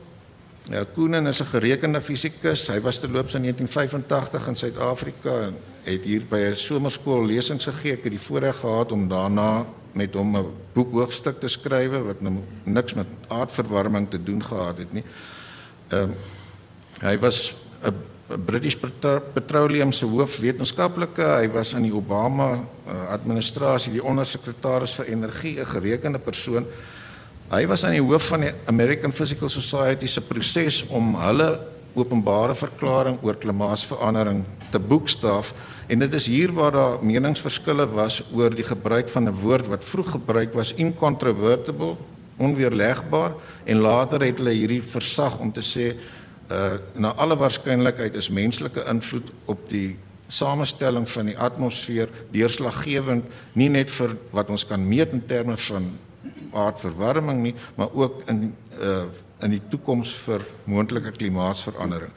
Ja, 0.72 0.86
Koenen 0.94 1.28
is 1.28 1.42
'n 1.42 1.46
gerekende 1.46 2.02
fisikus. 2.02 2.68
Hy 2.68 2.80
was 2.82 3.00
terloops 3.00 3.34
in 3.34 3.42
1985 3.42 4.48
in 4.48 4.56
Suid-Afrika 4.56 5.40
en 5.42 5.56
het 5.84 6.04
hier 6.04 6.24
by 6.30 6.38
'n 6.38 6.56
somerskool 6.56 7.26
lesings 7.26 7.66
gegee. 7.66 7.94
Ek 7.94 8.04
het 8.04 8.12
die 8.12 8.20
voorreg 8.20 8.56
gehad 8.56 8.92
om 8.92 9.08
daarna 9.08 9.66
met 9.92 10.14
hom 10.14 10.38
'n 10.38 10.46
boekhoofstuk 10.74 11.40
te 11.40 11.48
skryf 11.48 11.92
wat 11.92 12.22
nou 12.22 12.40
niks 12.64 12.94
met 12.94 13.08
aardverwarming 13.28 14.10
te 14.10 14.24
doen 14.24 14.44
gehad 14.44 14.78
het 14.78 14.94
nie. 14.94 15.04
Ehm 15.88 16.02
um, 16.02 16.16
hy 17.04 17.18
was 17.20 17.54
'n 17.84 18.40
British 18.46 18.78
Petroleum 19.34 19.92
se 19.92 20.06
hoofwetenskaplike. 20.06 21.22
Hy 21.22 21.50
was 21.52 21.74
in 21.74 21.84
die 21.84 21.94
Obama 21.94 22.64
uh, 22.88 23.10
administrasie 23.12 23.92
die 23.92 24.04
ondersekretaris 24.04 24.96
vir 24.96 25.12
energie, 25.12 25.60
'n 25.60 25.66
gerekende 25.66 26.20
persoon. 26.20 26.66
Hy 27.52 27.68
was 27.68 27.84
aan 27.84 27.92
die 27.92 28.02
hoof 28.02 28.28
van 28.32 28.40
die 28.48 28.54
American 28.66 29.12
Physical 29.12 29.50
Society 29.50 30.08
se 30.08 30.22
proses 30.22 30.86
om 30.90 31.16
hulle 31.16 31.60
openbare 31.94 32.56
verklaring 32.56 33.20
oor 33.22 33.36
klimaatsverandering 33.38 34.46
te 34.72 34.80
boekstaaf 34.80 35.54
en 35.88 36.00
dit 36.00 36.14
is 36.14 36.26
hier 36.26 36.54
waar 36.56 36.72
daar 36.72 37.04
meningsverskille 37.06 37.86
was 37.94 38.24
oor 38.34 38.50
die 38.50 38.66
gebruik 38.66 39.10
van 39.10 39.28
'n 39.30 39.36
woord 39.44 39.68
wat 39.68 39.86
vroeg 39.86 40.12
gebruik 40.12 40.54
was 40.54 40.74
incontrovertible, 40.74 41.96
onweerlegbaar 42.38 43.32
en 43.66 43.78
later 43.78 44.22
het 44.22 44.38
hulle 44.38 44.56
hierdie 44.58 44.82
versag 44.82 45.38
om 45.40 45.52
te 45.52 45.62
sê 45.62 45.94
uh 46.52 46.74
na 46.96 47.14
alle 47.18 47.38
waarskynlikheid 47.38 48.16
is 48.16 48.30
menslike 48.30 48.84
invloed 48.90 49.32
op 49.46 49.70
die 49.70 49.98
samestelling 50.28 51.10
van 51.10 51.26
die 51.26 51.38
atmosfeer 51.38 52.10
deurslaggewend 52.32 53.26
nie 53.54 53.70
net 53.70 53.92
vir 53.92 54.16
wat 54.32 54.50
ons 54.50 54.66
kan 54.66 54.88
meet 54.88 55.14
in 55.14 55.26
terme 55.28 55.58
van 55.58 55.92
aardverwarming 56.54 57.42
nie, 57.42 57.56
maar 57.76 57.94
ook 57.94 58.24
in 58.28 58.56
uh 58.80 59.06
in 59.44 59.58
die 59.58 59.62
toekoms 59.68 60.14
vir 60.24 60.46
moontlike 60.72 61.12
klimaatsverandering. 61.18 62.12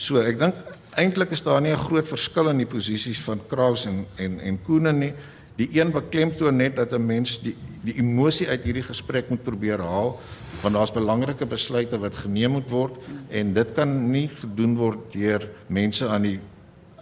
So 0.00 0.22
ek 0.22 0.38
dink 0.40 0.56
eintlik 0.96 1.34
is 1.36 1.42
daar 1.44 1.60
nie 1.60 1.72
'n 1.72 1.76
groot 1.76 2.08
verskil 2.08 2.48
in 2.48 2.56
die 2.58 2.66
posisies 2.66 3.20
van 3.20 3.40
Kraus 3.46 3.86
en 3.86 4.06
en 4.16 4.40
en 4.40 4.62
Koenen 4.62 4.98
nie. 4.98 5.12
Die 5.56 5.68
een 5.72 5.92
beklemtoon 5.92 6.56
net 6.56 6.76
dat 6.76 6.92
'n 6.92 7.06
mens 7.06 7.40
die 7.40 7.56
die 7.82 7.96
emosie 7.98 8.48
uit 8.48 8.64
hierdie 8.64 8.86
gesprek 8.86 9.30
moet 9.30 9.42
probeer 9.44 9.82
haal 9.82 10.16
want 10.62 10.74
daar's 10.74 10.94
belangrike 10.94 11.46
besluite 11.46 11.98
wat 11.98 12.14
geneem 12.14 12.56
moet 12.58 12.70
word 12.70 12.98
en 13.30 13.54
dit 13.54 13.74
kan 13.74 13.90
nie 14.10 14.28
gedoen 14.40 14.76
word 14.78 15.08
deur 15.14 15.48
mense 15.68 16.06
aan 16.08 16.22
die 16.22 16.38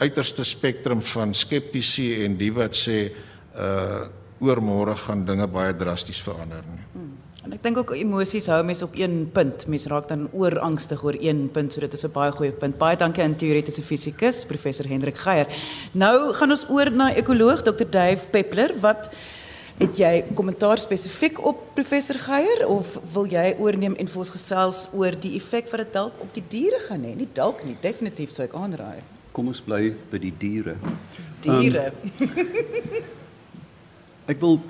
uiterste 0.00 0.44
spektrum 0.44 1.02
van 1.12 1.34
skeptici 1.36 2.24
en 2.24 2.38
die 2.40 2.52
wat 2.56 2.78
sê 2.78 3.10
uh 3.56 4.08
oormôre 4.40 4.94
gaan 4.96 5.26
dinge 5.28 5.44
baie 5.52 5.74
drasties 5.76 6.20
verander 6.24 6.64
nie. 6.64 6.84
Hmm. 6.94 7.10
En 7.44 7.54
ek 7.56 7.62
dink 7.64 7.78
ook 7.80 7.90
emosies 7.96 8.46
hou 8.52 8.58
mense 8.64 8.84
op 8.84 8.94
een 8.96 9.22
punt. 9.32 9.66
Mense 9.68 9.88
raak 9.92 10.08
dan 10.08 10.26
oorangstig 10.36 11.02
oor 11.04 11.16
een 11.20 11.46
punt, 11.52 11.72
so 11.72 11.80
dit 11.80 11.92
is 11.92 12.04
'n 12.04 12.12
baie 12.12 12.32
goeie 12.32 12.52
punt. 12.52 12.78
Baie 12.78 12.96
dankie 12.96 13.22
aan 13.22 13.36
teoretiese 13.36 13.82
fisikus 13.82 14.44
professor 14.44 14.86
Hendrik 14.88 15.16
Geier. 15.16 15.46
Nou 15.92 16.32
gaan 16.32 16.50
ons 16.50 16.66
oor 16.68 16.90
na 16.90 17.14
ekoloog 17.14 17.62
Dr. 17.62 17.84
Dave 17.90 18.28
Peppler 18.30 18.72
wat 18.80 19.10
het 19.80 19.96
jy 19.96 20.10
kommentaar 20.36 20.78
spesifiek 20.78 21.38
op 21.46 21.62
professor 21.74 22.18
Geier 22.20 22.66
of 22.68 22.98
wil 23.14 23.28
jy 23.30 23.54
oorneem 23.58 23.94
en 23.96 24.10
vir 24.12 24.22
ons 24.22 24.32
gesels 24.34 24.82
oor 24.92 25.16
die 25.16 25.32
effek 25.38 25.70
wat 25.72 25.84
dit 25.86 25.94
dalk 25.96 26.18
op 26.20 26.34
die 26.36 26.44
diere 26.52 26.82
gaan 26.84 27.06
hê? 27.08 27.14
Nie 27.16 27.28
dalk 27.34 27.64
nie, 27.64 27.76
definitief 27.80 28.34
sou 28.34 28.44
ek 28.44 28.56
aanraai. 28.60 29.00
Kom 29.32 29.48
ons 29.48 29.62
bly 29.64 29.94
by 30.10 30.20
die 30.20 30.34
diere. 30.36 30.76
Diere. 31.40 31.90
Um, 32.20 33.08
Ek 34.30 34.38
wil 34.42 34.60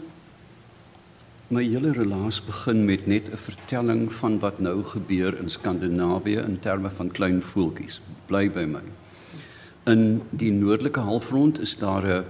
my 1.50 1.64
hele 1.67 1.90
relaas 1.93 2.38
begin 2.47 2.85
met 2.87 3.07
net 3.11 3.26
'n 3.29 3.37
vertelling 3.37 4.12
van 4.12 4.38
wat 4.38 4.61
nou 4.61 4.85
gebeur 4.85 5.37
in 5.37 5.50
Skandinawië 5.50 6.45
in 6.47 6.59
terme 6.61 6.90
van 6.90 7.11
klein 7.11 7.43
voeltjies. 7.43 8.00
Bly 8.26 8.49
by 8.50 8.64
my. 8.64 8.83
In 9.87 10.23
die 10.31 10.52
noordelike 10.52 11.00
halfrond 11.00 11.59
is 11.61 11.76
daar 11.76 12.07
'n 12.07 12.25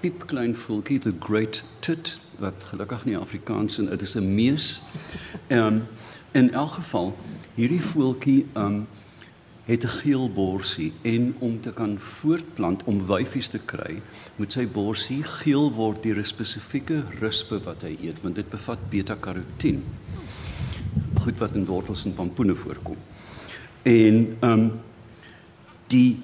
piepklein 0.00 0.56
voeltjie, 0.56 0.98
the 0.98 1.12
great 1.18 1.62
tit, 1.80 2.18
wat 2.40 2.54
gelukkig 2.70 3.04
nie 3.04 3.18
Afrikaans 3.18 3.78
is, 3.78 3.88
dit 3.88 4.02
is 4.02 4.14
'n 4.16 4.34
mees. 4.34 4.82
En 5.46 5.86
in 6.32 6.52
elk 6.52 6.70
geval, 6.70 7.16
hierdie 7.54 7.82
voeltjie 7.82 8.46
um 8.54 8.86
het 9.64 9.84
'n 9.84 9.88
geel 10.02 10.30
borsie 10.32 10.92
en 11.02 11.34
om 11.38 11.60
te 11.60 11.72
kan 11.72 11.98
voortplant 11.98 12.84
om 12.84 13.06
wyfies 13.06 13.48
te 13.48 13.58
kry, 13.58 14.02
moet 14.36 14.52
sy 14.52 14.66
borsie 14.66 15.22
geel 15.22 15.72
word 15.72 16.02
deur 16.02 16.18
'n 16.18 16.24
spesifieke 16.24 17.02
ruspe 17.20 17.60
wat 17.62 17.82
hy 17.82 17.96
eet, 18.02 18.22
want 18.22 18.34
dit 18.34 18.50
bevat 18.50 18.78
beta-karotien. 18.90 19.84
Goed 21.14 21.38
wat 21.38 21.54
in 21.54 21.64
wortels 21.64 22.04
en 22.04 22.14
pompoene 22.14 22.54
voorkom. 22.54 22.96
En 23.82 24.36
ehm 24.40 24.52
um, 24.52 24.72
die 25.86 26.18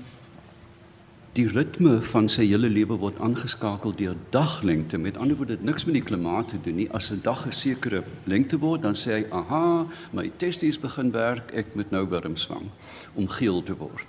die 1.37 1.49
ritme 1.53 1.99
van 2.01 2.31
sy 2.33 2.47
hele 2.49 2.69
lewe 2.73 2.97
word 3.01 3.19
aangeskakel 3.21 3.93
deur 3.97 4.17
daglengte. 4.33 4.97
Met 4.99 5.19
ander 5.21 5.37
woorde, 5.37 5.59
dit 5.59 5.67
niks 5.69 5.85
met 5.85 5.99
die 5.99 6.05
klimaat 6.05 6.49
te 6.55 6.61
doen 6.65 6.79
nie. 6.81 6.89
As 6.97 7.11
'n 7.13 7.21
dag 7.23 7.47
'n 7.47 7.53
sekere 7.53 8.05
lengte 8.25 8.59
word, 8.59 8.83
dan 8.83 8.95
sê 8.95 9.11
hy, 9.13 9.25
"Aha, 9.31 9.87
my 10.13 10.31
testes 10.39 10.79
begin 10.81 11.13
werk, 11.13 11.53
ek 11.53 11.75
moet 11.75 11.91
nou 11.91 12.09
wurms 12.09 12.47
vang 12.47 12.71
om 13.15 13.29
geel 13.29 13.63
te 13.63 13.77
word." 13.77 14.09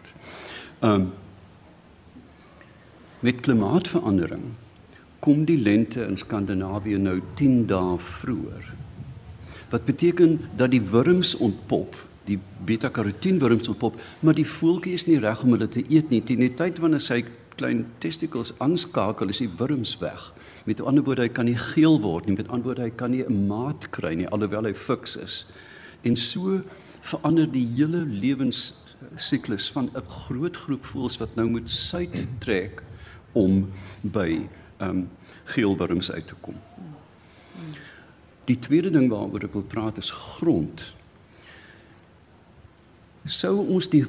Um 0.82 1.14
met 3.20 3.42
klimaatsverandering 3.42 4.44
kom 5.20 5.46
die 5.46 5.58
lente 5.58 6.04
in 6.04 6.18
Skandinawië 6.18 6.98
nou 6.98 7.22
10 7.34 7.66
dae 7.66 7.98
vroeër. 7.98 8.74
Wat 9.70 9.86
beteken 9.86 10.40
dat 10.56 10.72
die 10.72 10.82
wurms 10.82 11.36
ontpop 11.36 12.07
die 12.28 12.40
beta-karotienwurms 12.68 13.70
op 13.72 13.84
op, 13.90 14.00
maar 14.20 14.36
die 14.38 14.48
voeltjie 14.48 14.96
is 14.98 15.08
nie 15.08 15.20
reg 15.24 15.44
om 15.44 15.56
hulle 15.56 15.70
te 15.72 15.84
eet 15.88 16.12
nie. 16.12 16.22
Teen 16.22 16.44
die 16.44 16.54
tyd 16.54 16.82
wanneer 16.84 17.04
sy 17.04 17.24
klein 17.58 17.86
testikels 18.04 18.54
aanskakel, 18.64 19.32
is 19.34 19.42
die 19.42 19.52
wurms 19.60 19.96
weg. 20.04 20.32
Met 20.68 20.82
ander 20.84 21.06
woorde, 21.08 21.26
hy 21.26 21.32
kan 21.34 21.48
nie 21.48 21.58
geel 21.58 21.98
word 22.04 22.28
nie. 22.28 22.36
Met 22.38 22.52
ander 22.52 22.70
woorde, 22.70 22.86
hy 22.90 22.94
kan 23.00 23.12
nie 23.12 23.24
'n 23.24 23.48
maat 23.48 23.90
kry 23.92 24.14
nie 24.16 24.28
alhoewel 24.28 24.66
hy 24.66 24.74
fiks 24.74 25.16
is. 25.16 25.46
En 26.04 26.16
so 26.16 26.62
verander 27.02 27.48
die 27.52 27.66
hele 27.76 28.06
lewensiklus 28.06 29.72
van 29.72 29.90
'n 29.96 30.04
groot 30.08 30.56
groep 30.56 30.86
voëls 30.86 31.18
wat 31.20 31.36
nou 31.36 31.48
moet 31.50 31.70
suid 31.70 32.28
trek 32.40 32.84
om 33.34 33.72
by 34.02 34.48
ehm 34.78 34.90
um, 34.90 35.10
geelwurms 35.46 36.12
uit 36.12 36.28
te 36.28 36.36
kom. 36.42 36.56
Die 38.46 38.60
tweede 38.60 38.90
ding 38.90 39.10
waaroor 39.10 39.44
ek 39.44 39.54
wil 39.54 39.64
praat 39.64 39.98
is 39.98 40.12
grond 40.12 40.97
sou 43.28 43.60
ons 43.68 43.90
die 43.92 44.06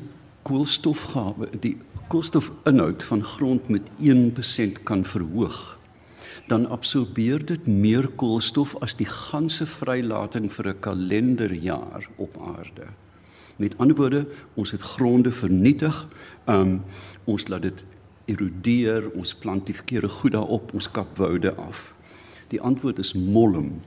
koolstofgawe 0.48 1.50
die 1.60 1.76
koolstofinhoud 2.08 3.02
van 3.04 3.22
grond 3.22 3.68
met 3.68 3.88
1% 4.00 4.82
kan 4.88 5.04
verhoog 5.04 5.78
dan 6.48 6.64
absorbeer 6.72 7.44
dit 7.44 7.66
meer 7.66 8.08
koolstof 8.16 8.72
as 8.84 8.94
die 8.96 9.08
ganse 9.08 9.66
vrylating 9.68 10.48
vir 10.52 10.68
'n 10.68 10.80
kalenderjaar 10.80 12.08
op 12.16 12.38
aarde. 12.40 12.86
Met 13.56 13.78
ander 13.78 13.96
woorde, 13.96 14.26
ons 14.54 14.70
het 14.70 14.80
gronde 14.80 15.32
vernietig. 15.32 16.06
Um 16.46 16.82
ons 17.24 17.48
laat 17.48 17.62
dit 17.62 17.84
erodeer, 18.24 19.10
ons 19.10 19.34
plant 19.34 19.66
die 19.66 19.74
verkeerde 19.74 20.08
goed 20.08 20.32
daarop, 20.32 20.74
ons 20.74 20.90
kap 20.90 21.16
woude 21.16 21.54
af. 21.54 21.94
Die 22.48 22.60
antwoord 22.60 22.98
is 22.98 23.12
molm 23.12 23.80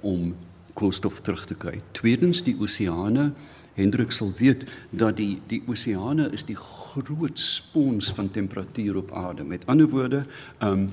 om 0.00 0.34
koolstof 0.80 1.20
terug 1.26 1.44
te 1.46 1.54
kry. 1.54 1.78
Tweedens 1.96 2.42
die 2.46 2.56
oseane 2.58 3.30
Hendrik 3.78 4.10
sal 4.12 4.32
weet 4.36 4.66
dat 4.90 5.16
die 5.20 5.38
die 5.48 5.62
oseane 5.70 6.26
is 6.36 6.42
die 6.44 6.58
groot 6.58 7.38
spons 7.38 8.10
van 8.16 8.28
temperatuur 8.30 8.98
op 9.04 9.12
aarde. 9.16 9.44
Met 9.44 9.66
ander 9.70 9.88
woorde, 9.88 10.24
ehm 10.58 10.72
um, 10.72 10.92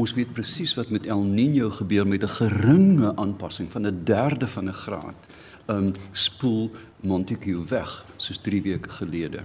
Ons 0.00 0.14
weet 0.16 0.30
presies 0.32 0.70
wat 0.78 0.88
met 0.94 1.04
El 1.10 1.24
Niño 1.26 1.68
gebeur 1.76 2.06
met 2.08 2.22
'n 2.22 2.36
geringe 2.38 3.16
aanpassing 3.16 3.68
van 3.70 3.86
'n 3.86 4.00
derde 4.04 4.46
van 4.46 4.68
'n 4.68 4.72
graad. 4.72 5.20
Um 5.66 5.92
spoel 6.12 6.70
Montague 7.00 7.64
weg 7.68 8.06
soos 8.16 8.38
3 8.38 8.62
weke 8.62 8.88
gelede. 8.88 9.40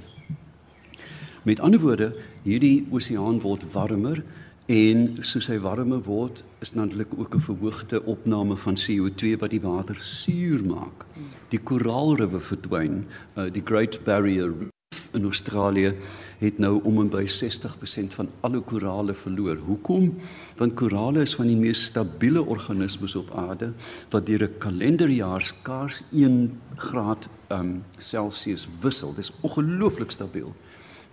Met 1.44 1.60
ander 1.60 1.80
woorde, 1.80 2.16
hierdie 2.44 2.88
oseaan 2.90 3.42
word 3.42 3.72
warmer 3.72 4.24
en 4.66 5.18
soos 5.22 5.48
hy 5.48 5.60
warmer 5.62 6.02
word, 6.06 6.44
is 6.62 6.74
natuurlik 6.74 7.14
ook 7.18 7.36
'n 7.36 7.42
verhoogde 7.42 8.04
opname 8.06 8.56
van 8.56 8.76
CO2 8.76 9.38
wat 9.40 9.50
die 9.50 9.62
water 9.62 9.98
suur 10.00 10.64
maak. 10.66 11.06
Die 11.50 11.60
koraalriwe 11.60 12.40
verdwyn. 12.40 13.06
Uh, 13.38 13.52
die 13.52 13.62
Great 13.62 14.04
Barrier 14.04 14.50
Reef 14.50 15.10
in 15.14 15.24
Australië 15.24 15.96
het 16.38 16.58
nou 16.58 16.80
om 16.84 17.00
en 17.00 17.10
by 17.10 17.26
60% 17.28 18.14
van 18.14 18.30
alle 18.42 18.60
korale 18.60 19.14
verloor. 19.14 19.56
Hoekom? 19.56 20.16
Want 20.58 20.74
korale 20.74 21.22
is 21.22 21.36
van 21.36 21.48
die 21.48 21.56
mees 21.56 21.86
stabiele 21.86 22.46
organismes 22.46 23.16
op 23.16 23.32
aarde 23.36 23.74
wat 24.10 24.26
deur 24.26 24.44
'n 24.44 24.58
kalenderjaar 24.58 25.42
skaars 25.42 26.04
1 26.12 26.60
graad 26.76 27.28
um 27.50 27.84
Celsius 27.98 28.68
wissel. 28.82 29.14
Dit 29.14 29.24
is 29.24 29.34
ongelooflik 29.42 30.12
stabiel. 30.12 30.56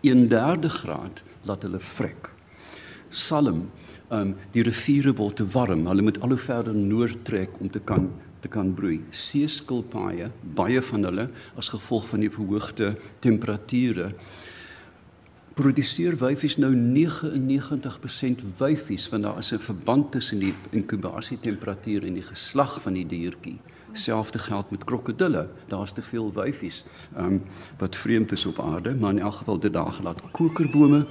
1/3 0.01 0.69
graad 0.69 1.23
laat 1.43 1.63
hulle 1.63 1.81
vrek. 1.81 2.31
Salm, 3.13 3.67
um 4.11 4.35
die 4.53 4.65
riviere 4.67 5.13
word 5.17 5.37
te 5.37 5.47
warm. 5.55 5.87
Hulle 5.87 6.03
moet 6.03 6.21
al 6.21 6.35
hoe 6.35 6.39
verder 6.39 6.75
noord 6.75 7.25
trek 7.25 7.61
om 7.61 7.71
te 7.71 7.81
kan 7.81 8.11
te 8.43 8.51
kan 8.51 8.73
broei. 8.75 8.97
Seeskilpaaie, 9.15 10.27
baie 10.57 10.81
van 10.83 11.07
hulle 11.07 11.29
as 11.55 11.69
gevolg 11.71 12.09
van 12.11 12.25
die 12.25 12.31
verhoogde 12.33 12.97
temperature 13.23 14.09
produseer 15.55 16.17
wyfies 16.17 16.57
nou 16.61 16.73
99% 16.73 18.45
wyfies 18.59 19.09
want 19.13 19.27
daar 19.27 19.39
is 19.39 19.53
'n 19.53 19.59
verband 19.59 20.13
tussen 20.13 20.39
die 20.39 20.55
inkubasietemperatuur 20.71 22.05
en 22.05 22.15
die 22.15 22.23
geslag 22.23 22.83
van 22.83 22.93
die 22.93 23.07
diertjie. 23.07 23.59
Selfde 23.93 24.39
geld 24.39 24.71
met 24.71 24.85
krokodille. 24.85 25.49
Daar's 25.69 25.93
te 25.93 26.03
veel 26.03 26.33
wyfies. 26.33 26.85
Ehm 27.17 27.25
um, 27.25 27.43
wat 27.79 27.97
vreemd 27.97 28.33
is 28.33 28.47
op 28.47 28.61
aarde, 28.61 28.95
maar 28.95 29.11
in 29.11 29.19
elk 29.19 29.35
geval 29.35 29.59
dit 29.59 29.73
daar 29.73 29.93
gelaat. 29.93 30.21
Kokerbome 30.31 31.07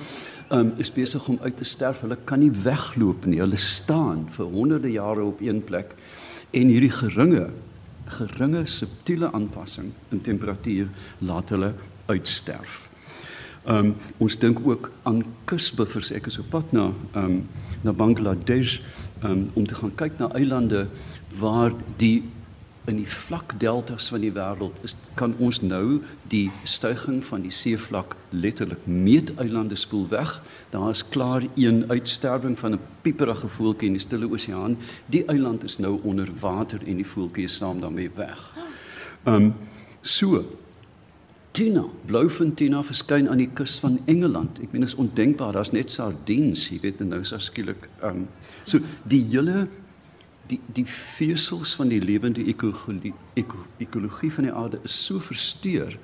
ehm 0.50 0.60
um, 0.60 0.74
is 0.78 0.92
besig 0.92 1.28
om 1.28 1.40
uit 1.42 1.58
te 1.58 1.64
sterf. 1.64 2.02
Hulle 2.02 2.18
kan 2.24 2.40
nie 2.40 2.52
wegloop 2.52 3.26
nie. 3.26 3.40
Hulle 3.40 3.56
staan 3.56 4.28
vir 4.30 4.46
honderde 4.46 4.92
jare 4.92 5.24
op 5.24 5.42
een 5.42 5.64
plek 5.64 5.96
en 6.52 6.68
hierdie 6.68 6.92
geringe 6.92 7.50
geringe 8.12 8.66
subtiele 8.66 9.32
aanpassing 9.32 9.92
in 10.10 10.22
temperatuur 10.22 10.90
laat 11.20 11.50
hulle 11.50 11.74
uitsterf. 12.06 12.90
Um, 13.70 13.94
ons 14.18 14.38
dink 14.42 14.60
ook 14.66 14.90
aan 15.06 15.22
kusbuffers. 15.46 16.10
Ek 16.12 16.28
is 16.32 16.40
op 16.42 16.50
pad 16.50 16.72
na 16.74 16.90
um, 17.16 17.44
na 17.86 17.94
Bangladesh 17.94 18.80
um, 19.24 19.50
om 19.54 19.68
te 19.70 19.78
gaan 19.78 19.94
kyk 19.96 20.18
na 20.18 20.32
eilande 20.38 20.88
waar 21.40 21.76
die 22.02 22.24
in 22.90 22.98
die 22.98 23.08
vlak 23.08 23.54
deltas 23.62 24.08
van 24.10 24.24
die 24.24 24.32
wêreld 24.34 24.78
is 24.86 24.96
kan 25.20 25.36
ons 25.44 25.60
nou 25.62 26.02
die 26.32 26.48
stygings 26.66 27.28
van 27.30 27.44
die 27.46 27.54
seevlak 27.54 28.16
letterlik 28.34 28.88
meet 28.90 29.30
eilande 29.38 29.78
spoel 29.78 30.08
weg. 30.10 30.40
Daar 30.74 30.90
is 30.90 31.04
klaar 31.14 31.46
een 31.56 31.84
uitsterwing 31.92 32.58
van 32.60 32.74
'n 32.74 32.80
pieperige 33.02 33.48
voeltjie 33.48 33.88
in 33.88 34.00
die 34.00 34.02
stille 34.02 34.32
oseaan. 34.32 34.78
Die 35.06 35.26
eiland 35.26 35.64
is 35.64 35.78
nou 35.78 36.00
onder 36.04 36.30
water 36.40 36.80
en 36.86 36.96
die 36.96 37.08
voeltjie 37.08 37.44
is 37.44 37.58
saam 37.58 37.82
daarmee 37.82 38.10
weg. 38.16 38.54
Ehm 39.24 39.36
um, 39.36 39.54
so 40.02 40.46
Tina, 41.52 41.84
blouvin 42.06 42.54
Tina 42.54 42.80
verskyn 42.84 43.30
aan 43.30 43.38
die 43.38 43.50
kus 43.54 43.80
van 43.80 44.00
Engeland. 44.06 44.60
Ek 44.64 44.72
meen 44.72 44.84
is 44.84 44.96
ondenkbaar, 44.96 45.52
daar's 45.52 45.72
net 45.72 45.92
sardiens, 45.92 46.70
jy 46.70 46.80
weet, 46.80 47.02
en 47.04 47.12
nou 47.12 47.20
is 47.22 47.30
daar 47.30 47.42
skielik 47.42 47.90
ehm 48.00 48.24
um, 48.24 48.28
so 48.64 48.80
die 49.04 49.26
hele 49.34 49.68
die 50.52 50.60
die 50.76 50.86
vesels 50.88 51.74
van 51.80 51.92
die 51.92 52.02
lewende 52.04 52.44
ekologie 52.44 53.14
ekologie 53.82 54.32
van 54.36 54.48
die 54.48 54.54
aarde 54.54 54.82
is 54.88 54.98
so 55.06 55.20
versteur 55.24 55.98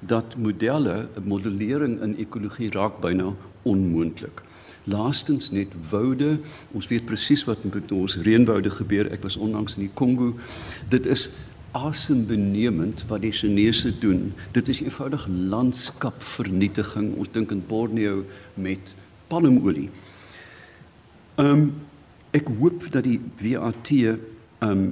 dat 0.00 0.36
modelle 0.36 1.08
modellering 1.24 1.98
in 2.06 2.16
ekologie 2.22 2.70
raak 2.74 3.00
byna 3.02 3.32
onmoontlik. 3.68 4.42
Laastens 4.88 5.50
net 5.52 5.74
woude, 5.90 6.38
ons 6.72 6.86
weet 6.88 7.04
presies 7.04 7.44
wat 7.44 7.64
met 7.68 7.92
ons 7.92 8.16
reënwoude 8.24 8.70
gebeur. 8.72 9.10
Ek 9.12 9.26
was 9.26 9.36
onlangs 9.36 9.76
in 9.76 9.84
die 9.84 9.94
Kongo. 9.98 10.32
Dit 10.88 11.06
is 11.06 11.28
asembenemend 11.76 13.04
wat 13.10 13.20
die 13.26 13.34
Chinese 13.34 13.92
doen. 14.00 14.30
Dit 14.56 14.70
is 14.72 14.80
eenvoudig 14.80 15.26
landskapvernietiging. 15.28 17.12
Ons 17.20 17.34
dink 17.34 17.52
in 17.52 17.60
Borneo 17.68 18.22
met 18.54 18.94
palmolie. 19.28 19.90
Ehm 21.36 21.52
um, 21.52 21.68
ek 22.36 22.48
hoop 22.60 22.88
dat 22.92 23.04
die 23.04 23.20
WAT 23.42 23.92
um 24.64 24.82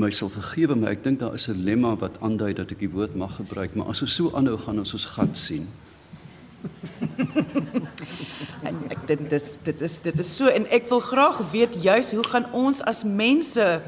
my 0.00 0.08
sal 0.14 0.30
vergewe 0.32 0.76
maar 0.78 0.94
ek 0.94 1.04
dink 1.04 1.18
daar 1.20 1.34
is 1.34 1.48
'n 1.48 1.64
lemma 1.64 1.96
wat 1.96 2.16
aandui 2.20 2.54
dat 2.54 2.70
ek 2.70 2.78
die 2.78 2.90
woord 2.90 3.14
mag 3.14 3.36
gebruik 3.36 3.74
maar 3.74 3.88
as 3.88 4.02
ons 4.02 4.14
so 4.14 4.30
aanhou 4.34 4.56
gaan 4.58 4.78
ons 4.78 4.92
ons 4.92 5.04
gat 5.04 5.36
sien. 5.36 5.68
en 8.62 8.76
ek 8.94 9.06
dink 9.06 9.28
dit 9.28 9.32
is 9.32 9.58
dit 9.64 9.80
is 9.80 9.98
dit 9.98 10.18
is 10.18 10.36
so 10.36 10.46
en 10.46 10.66
ek 10.70 10.88
wil 10.88 11.00
graag 11.00 11.50
weet 11.52 11.82
juis 11.82 12.12
hoe 12.12 12.24
gaan 12.24 12.46
ons 12.52 12.80
as 12.82 13.04
mense 13.04 13.80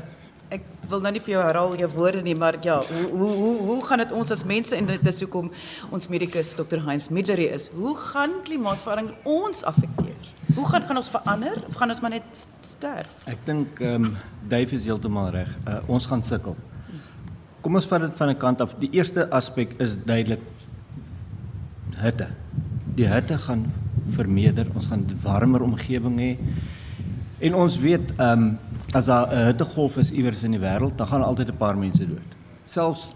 ek 0.52 0.64
wil 0.90 1.00
nou 1.00 1.12
nie 1.14 1.22
vir 1.24 1.34
jou 1.36 1.42
herhaal 1.42 1.76
jou 1.80 1.88
woorde 1.94 2.22
nie, 2.24 2.34
maar 2.36 2.58
ja, 2.64 2.78
hoe 2.84 3.08
hoe 3.10 3.32
hoe 3.42 3.54
hoe 3.68 3.80
gaan 3.86 4.02
dit 4.04 4.12
ons 4.12 4.34
as 4.34 4.44
mense 4.44 4.76
en 4.76 4.88
dit 4.90 5.06
is 5.12 5.20
hoekom 5.24 5.50
ons 5.90 6.08
medikus 6.12 6.52
Dr. 6.58 6.82
Heinz 6.84 7.08
Middery 7.08 7.48
is. 7.56 7.70
Hoe 7.76 7.96
gaan 7.96 8.40
klimaatsverandering 8.44 9.14
ons 9.24 9.64
affekteer? 9.64 10.21
Hoe 10.54 10.66
gaan 10.68 10.82
gaan 10.86 10.96
ons 10.96 11.08
verander 11.10 11.56
of 11.68 11.76
gaan 11.76 11.88
ons 11.88 12.00
maar 12.00 12.10
net 12.10 12.46
sterf? 12.60 13.10
Ek 13.30 13.40
dink 13.46 13.80
ehm 13.80 14.04
um, 14.04 14.16
Dave 14.48 14.74
is 14.76 14.84
heeltemal 14.84 15.30
reg. 15.32 15.48
Uh, 15.64 15.78
ons 15.86 16.06
gaan 16.10 16.22
sukkel. 16.26 16.56
Kom 17.62 17.78
ons 17.78 17.86
vat 17.86 18.02
dit 18.04 18.16
van 18.18 18.28
'n 18.28 18.36
kant 18.36 18.60
af. 18.60 18.74
Die 18.78 18.90
eerste 18.92 19.28
aspek 19.30 19.74
is 19.78 19.96
duidelik 20.04 20.42
hitte. 22.02 22.28
Die 22.96 23.06
hitte 23.06 23.38
gaan 23.38 23.72
vermeerder. 24.10 24.66
Ons 24.74 24.86
gaan 24.86 25.06
'n 25.06 25.20
warmer 25.22 25.62
omgewing 25.62 26.18
hê. 26.18 26.36
En 27.40 27.54
ons 27.54 27.78
weet 27.78 28.12
ehm 28.18 28.42
um, 28.42 28.58
as 28.92 29.06
daar 29.06 29.32
'n 29.32 29.46
hittegolf 29.46 29.96
is 29.96 30.10
iewers 30.10 30.42
in 30.42 30.50
die 30.50 30.60
wêreld, 30.60 30.96
dan 30.96 31.06
gaan 31.06 31.22
altyd 31.22 31.48
'n 31.48 31.56
paar 31.56 31.78
mense 31.78 32.06
dood. 32.06 32.30
Selfs 32.64 33.14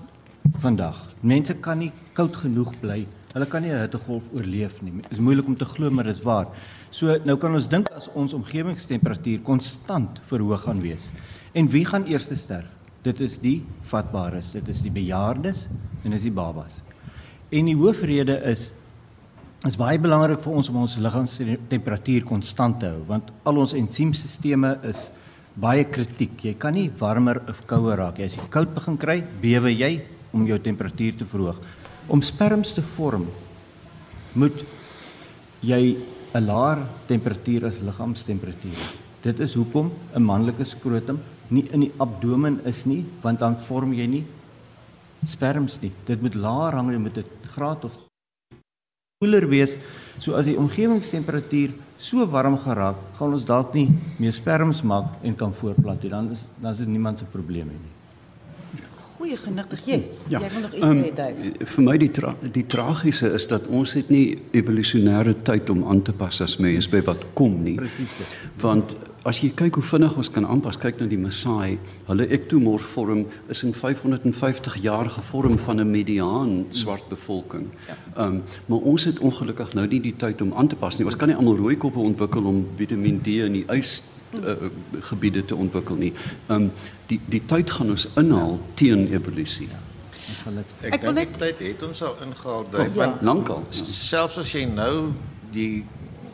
vandag. 0.59 1.14
Mense 1.20 1.55
kan 1.55 1.79
nie 1.79 1.92
koud 2.12 2.37
genoeg 2.37 2.81
bly. 2.81 3.07
Hulle 3.37 3.46
kan 3.53 3.61
nie 3.61 3.70
'n 3.70 3.83
hittegolf 3.85 4.31
oorleef 4.33 4.81
nie. 4.81 4.92
Dit 4.92 5.12
is 5.12 5.18
moeilik 5.18 5.46
om 5.46 5.57
te 5.57 5.66
glo, 5.66 5.90
maar 5.90 6.05
dit 6.05 6.16
is 6.16 6.22
waar. 6.22 6.46
So 6.90 7.18
nou 7.25 7.37
kan 7.37 7.53
ons 7.53 7.68
dink 7.68 7.90
as 7.92 8.09
ons 8.14 8.33
omgewingstemperatuur 8.33 9.42
konstant 9.42 10.20
verhoog 10.25 10.62
gaan 10.62 10.81
wees. 10.81 11.11
En 11.53 11.68
wie 11.68 11.85
gaan 11.85 12.07
eers 12.07 12.25
sterf? 12.33 12.64
Dit 13.03 13.20
is 13.20 13.38
die 13.38 13.62
vatbares, 13.83 14.53
dit 14.53 14.68
is 14.68 14.81
die 14.81 14.90
bejaardes 14.90 15.68
en 16.05 16.11
dis 16.11 16.22
die 16.22 16.33
babas. 16.33 16.81
En 17.53 17.66
die 17.66 17.77
hoofrede 17.77 18.40
is 18.42 18.72
is 19.66 19.77
baie 19.77 19.99
belangrik 19.99 20.40
vir 20.40 20.53
ons 20.53 20.68
om 20.68 20.77
ons 20.77 20.96
liggaamstemperatuur 20.96 22.25
konstant 22.25 22.81
te 22.81 22.87
hou 22.87 23.05
want 23.07 23.31
al 23.44 23.59
ons 23.59 23.72
ensiemstelsels 23.72 24.85
is 24.85 25.11
baie 25.55 25.85
kritiek. 25.85 26.44
Jy 26.44 26.55
kan 26.55 26.72
nie 26.72 26.90
warmer 26.99 27.42
of 27.49 27.66
kouer 27.66 27.99
raak 27.99 28.16
nie. 28.16 28.25
As 28.25 28.35
jy 28.37 28.49
koud 28.49 28.75
begin 28.75 28.96
kry, 28.96 29.22
bewe 29.42 29.77
jy 29.77 30.01
om 30.33 30.46
jou 30.46 30.59
temperatuur 30.59 31.18
te 31.18 31.25
verhoog. 31.25 31.61
Om 32.07 32.23
sperms 32.23 32.73
te 32.73 32.83
vorm, 32.83 33.27
moet 34.33 34.64
jy 35.61 35.97
'n 36.35 36.47
laer 36.47 36.79
temperatuur 37.07 37.66
as 37.66 37.81
liggaamstemperatuur. 37.81 38.79
Dit 39.23 39.40
is 39.40 39.55
hoekom 39.55 39.90
'n 40.14 40.23
manlike 40.23 40.64
skrotum 40.64 41.19
nie 41.49 41.64
in 41.73 41.81
die 41.81 41.92
abdomen 41.99 42.61
is 42.64 42.85
nie, 42.85 43.05
want 43.23 43.38
dan 43.38 43.57
vorm 43.57 43.92
jy 43.92 44.07
nie 44.07 44.25
sperms 45.25 45.81
nie. 45.81 45.92
Dit 46.07 46.23
moet 46.23 46.35
laer 46.35 46.73
hang 46.73 47.03
met 47.03 47.19
'n 47.19 47.25
graad 47.42 47.85
of 47.85 47.99
koeler 49.19 49.49
wees. 49.49 49.77
So 50.19 50.35
as 50.35 50.45
die 50.45 50.59
omgewingstemperatuur 50.59 51.71
so 51.99 52.27
warm 52.27 52.59
geraak, 52.59 52.97
gaan 53.19 53.33
ons 53.33 53.45
dalk 53.45 53.75
nie 53.75 53.88
meer 54.19 54.33
sperms 54.33 54.83
maak 54.83 55.07
en 55.23 55.35
kan 55.35 55.53
voortplant 55.53 56.03
nie. 56.03 56.11
Dan 56.11 56.31
is 56.31 56.45
dan 56.61 56.73
is 56.73 56.79
dit 56.79 56.88
niemand 56.88 57.19
se 57.19 57.25
probleem 57.25 57.66
nie. 57.66 57.95
Goeie 59.16 59.37
genigtig. 59.37 59.81
Yes. 59.87 60.26
Ja. 60.29 60.40
Jy 60.40 60.48
wil 60.52 60.61
nog 60.66 60.72
iets 60.74 60.85
um, 60.85 60.98
sê, 61.00 61.11
Dave? 61.16 61.66
Vir 61.72 61.85
my 61.87 61.96
die 62.00 62.11
tra 62.12 62.35
die 62.52 62.64
tragiese 62.68 63.31
is 63.37 63.46
dat 63.48 63.64
ons 63.72 63.94
het 63.96 64.11
nie 64.12 64.37
evolusionêre 64.52 65.33
tyd 65.46 65.70
om 65.72 65.87
aan 65.88 66.02
te 66.05 66.12
pas 66.12 66.40
as 66.44 66.59
mens 66.61 66.88
by 66.92 67.00
wat 67.07 67.24
kom 67.38 67.62
nie. 67.64 67.79
Presies. 67.81 68.35
Want 68.61 68.92
as 69.26 69.40
jy 69.40 69.48
kyk 69.57 69.79
hoe 69.81 69.85
vinnig 69.88 70.18
ons 70.20 70.29
kan 70.31 70.44
aanpas, 70.46 70.76
kyk 70.79 71.00
na 71.00 71.09
die 71.11 71.18
Maasai, 71.18 71.79
hulle 72.11 72.26
ektomorf 72.37 72.92
vorm 72.94 73.24
is 73.50 73.64
in 73.66 73.72
550 73.74 74.76
jaar 74.85 75.09
gevorm 75.16 75.57
van 75.64 75.81
'n 75.81 75.90
mediaan 75.90 76.66
swart 76.70 77.09
bevolking. 77.09 77.70
Ja. 77.88 77.96
Ehm 78.16 78.35
um, 78.35 78.42
maar 78.66 78.85
ons 78.92 79.05
het 79.05 79.18
ongelukkig 79.18 79.72
nou 79.74 79.87
nie 79.87 80.00
die 80.00 80.16
tyd 80.16 80.42
om 80.42 80.52
aan 80.52 80.68
te 80.68 80.76
pas 80.76 80.98
nie. 80.98 81.07
Ons 81.07 81.16
kan 81.16 81.29
nie 81.29 81.37
almal 81.37 81.57
rooi 81.57 81.76
koppe 81.76 81.98
ontwikkel 81.98 82.44
om 82.44 82.66
Vitamiin 82.76 83.22
D 83.22 83.26
in 83.48 83.52
die 83.52 83.66
ys 83.72 84.02
uh, 84.44 84.70
gebiede 85.01 85.44
te 85.44 85.55
ontwikkel 85.55 85.96
nie. 85.96 86.12
Ehm 86.46 86.62
um, 86.62 86.70
die 87.07 87.20
die 87.31 87.42
tyd 87.46 87.70
gaan 87.70 87.90
ons 87.90 88.09
inhaal 88.14 88.57
ja. 88.59 88.72
teen 88.75 89.12
evolusie. 89.12 89.68
Ja. 89.70 89.83
Ek, 90.83 90.94
ek 90.96 91.05
wil 91.07 91.12
net 91.12 91.37
tyd 91.38 91.61
het 91.62 91.83
ons 91.87 92.03
al 92.03 92.16
ingehaal, 92.27 92.66
oh, 92.66 92.87
ja. 92.94 93.12
lankal. 93.22 93.62
Selfs 93.70 94.40
as 94.42 94.51
jy 94.55 94.64
nou 94.66 95.12
die 95.55 95.85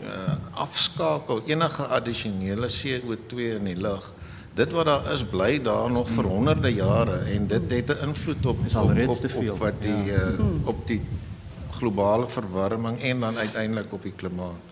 uh, 0.03 0.37
afskakel 0.65 1.43
enige 1.51 1.87
addisionele 1.93 2.71
CO2 2.73 3.53
in 3.59 3.69
die 3.73 3.77
lug. 3.77 4.09
Dit 4.57 4.73
wat 4.77 4.89
daar 4.89 5.13
is 5.13 5.25
bly 5.25 5.57
daar 5.65 5.91
nog 5.93 6.11
vir 6.13 6.29
honderde 6.29 6.73
jare 6.75 7.23
en 7.35 7.47
dit 7.49 7.71
het 7.71 7.93
'n 7.93 8.09
invloed 8.09 8.47
op 8.47 8.65
Is 8.67 8.75
op, 8.75 8.81
alreeds 8.83 9.17
op, 9.17 9.21
te 9.21 9.29
veel, 9.29 9.53
op 9.53 9.59
wat 9.59 9.81
die 9.81 10.03
uh, 10.13 10.67
op 10.69 10.87
die 10.87 11.01
globale 11.79 12.27
verwarming 12.29 13.01
en 13.01 13.21
dan 13.21 13.37
uiteindelik 13.37 13.93
op 13.93 14.03
die 14.03 14.13
klimaat. 14.17 14.72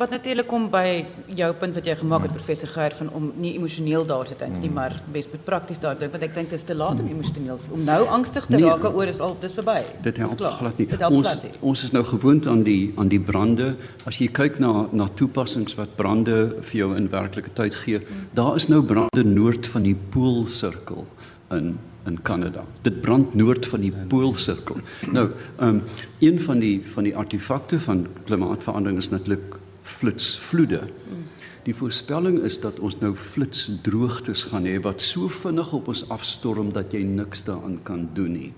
Wat 0.00 0.10
natuurlik 0.14 0.46
kom 0.48 0.70
by 0.72 1.04
jou 1.36 1.48
punt 1.60 1.74
wat 1.76 1.84
jy 1.84 1.92
gemaak 2.00 2.22
het 2.24 2.32
professor 2.32 2.70
Geier 2.72 2.94
van 2.96 3.10
om 3.18 3.26
nie 3.36 3.50
emosioneel 3.58 4.06
daar 4.08 4.24
te 4.30 4.36
dink 4.40 4.54
nie, 4.62 4.70
maar 4.72 4.94
bes 5.12 5.26
met 5.28 5.42
prakties 5.44 5.80
daar 5.82 5.98
dink 6.00 6.14
want 6.14 6.24
ek 6.24 6.32
dink 6.38 6.48
dit 6.48 6.56
is 6.56 6.64
te 6.64 6.76
laat 6.78 7.02
om 7.02 7.10
emosioneel 7.12 7.58
om 7.76 7.82
nou 7.84 7.98
angstig 8.08 8.46
te 8.48 8.56
Nee. 8.56 8.64
raak 8.64 8.86
oor 8.96 9.10
is 9.12 9.20
al 9.20 9.36
dis 9.42 9.52
verby. 9.58 9.82
Dit 10.06 10.16
help 10.16 10.40
glad 10.40 10.78
nie. 10.80 10.86
Help 10.94 11.12
Ons 11.18 11.28
glad 11.28 11.42
nie. 11.44 11.52
ons 11.60 11.84
is 11.84 11.92
nou 11.92 12.04
gewoond 12.14 12.46
aan 12.46 12.62
die 12.64 12.92
aan 12.96 13.08
die 13.12 13.20
brande. 13.20 13.74
As 14.06 14.16
jy 14.22 14.30
kyk 14.32 14.58
na 14.58 14.86
na 14.92 15.08
toepassings 15.20 15.76
wat 15.76 15.96
brande 16.00 16.56
vir 16.62 16.78
jou 16.80 16.96
in 16.96 17.10
werklike 17.12 17.52
tyd 17.54 17.74
gee, 17.84 18.00
daar 18.32 18.56
is 18.56 18.68
nou 18.72 18.80
brande 18.82 19.24
noord 19.24 19.66
van 19.66 19.82
die 19.82 19.94
poolsirkel 20.10 21.04
in 21.50 21.76
in 22.06 22.22
Kanada. 22.22 22.64
Dit 22.82 23.02
brand 23.02 23.34
noord 23.34 23.66
van 23.66 23.80
die 23.84 23.92
poolsirkel. 24.08 24.76
Nou, 25.12 25.28
ehm 25.58 25.68
um, 25.68 25.82
een 26.20 26.40
van 26.40 26.58
die 26.58 26.80
van 26.94 27.04
die 27.04 27.16
artefakte 27.16 27.78
van 27.80 28.06
klimaatsverandering 28.24 28.98
is 28.98 29.10
natuurlik 29.10 29.58
flitsvloede. 29.82 30.88
Die 31.66 31.74
voorspelling 31.76 32.40
is 32.48 32.56
dat 32.60 32.78
ons 32.80 32.96
nou 33.02 33.12
flitsdroogtes 33.14 34.46
gaan 34.48 34.64
hê 34.64 34.78
wat 34.80 35.02
so 35.04 35.28
vinnig 35.28 35.72
op 35.76 35.90
ons 35.92 36.06
afstorm 36.08 36.72
dat 36.72 36.94
jy 36.96 37.02
niks 37.04 37.44
daaraan 37.44 37.78
kan 37.84 38.08
doen 38.16 38.32
nie. 38.32 38.52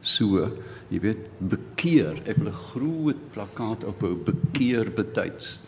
So, 0.00 0.46
jy 0.88 1.00
weet, 1.02 1.26
bekeer. 1.38 2.22
Ek 2.24 2.38
wil 2.38 2.48
'n 2.48 2.62
groot 2.72 3.20
plakkaat 3.34 3.84
ophou, 3.84 4.14
bekeer 4.16 4.90
betyds. 4.90 5.58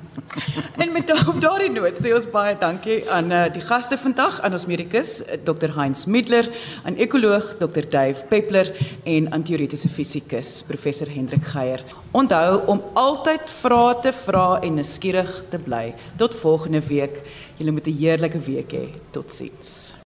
En 0.82 0.92
met 0.92 1.12
op 1.28 1.40
daardie 1.40 1.70
noot 1.72 1.98
sê 2.00 2.12
ons 2.16 2.28
baie 2.32 2.54
dankie 2.60 2.98
aan 3.12 3.32
uh, 3.32 3.44
die 3.52 3.62
gaste 3.64 3.98
vandag, 4.00 4.40
aan 4.44 4.56
ons 4.56 4.66
medikus 4.68 5.18
uh, 5.24 5.38
Dr. 5.48 5.72
Heinz 5.76 6.04
Middler, 6.04 6.48
aan 6.84 6.98
ekoloog 7.00 7.54
Dr. 7.60 7.88
Dave 7.90 8.26
Peppler 8.30 8.72
en 9.04 9.30
aan 9.32 9.44
teoretiese 9.46 9.88
fisikus 9.88 10.62
Professor 10.68 11.10
Hendrik 11.10 11.44
Geier. 11.54 11.84
Onthou 12.16 12.62
om 12.72 12.82
altyd 12.94 13.50
vrae 13.60 14.00
te 14.04 14.14
vra 14.24 14.46
en 14.62 14.80
nuuskierig 14.80 15.42
te 15.50 15.60
bly. 15.60 15.94
Tot 16.20 16.34
volgende 16.44 16.84
week. 16.88 17.22
Julle 17.56 17.72
moet 17.72 17.86
'n 17.88 17.96
heerlike 17.96 18.38
week 18.38 18.72
hê. 18.72 18.88
Totsiens. 19.10 19.96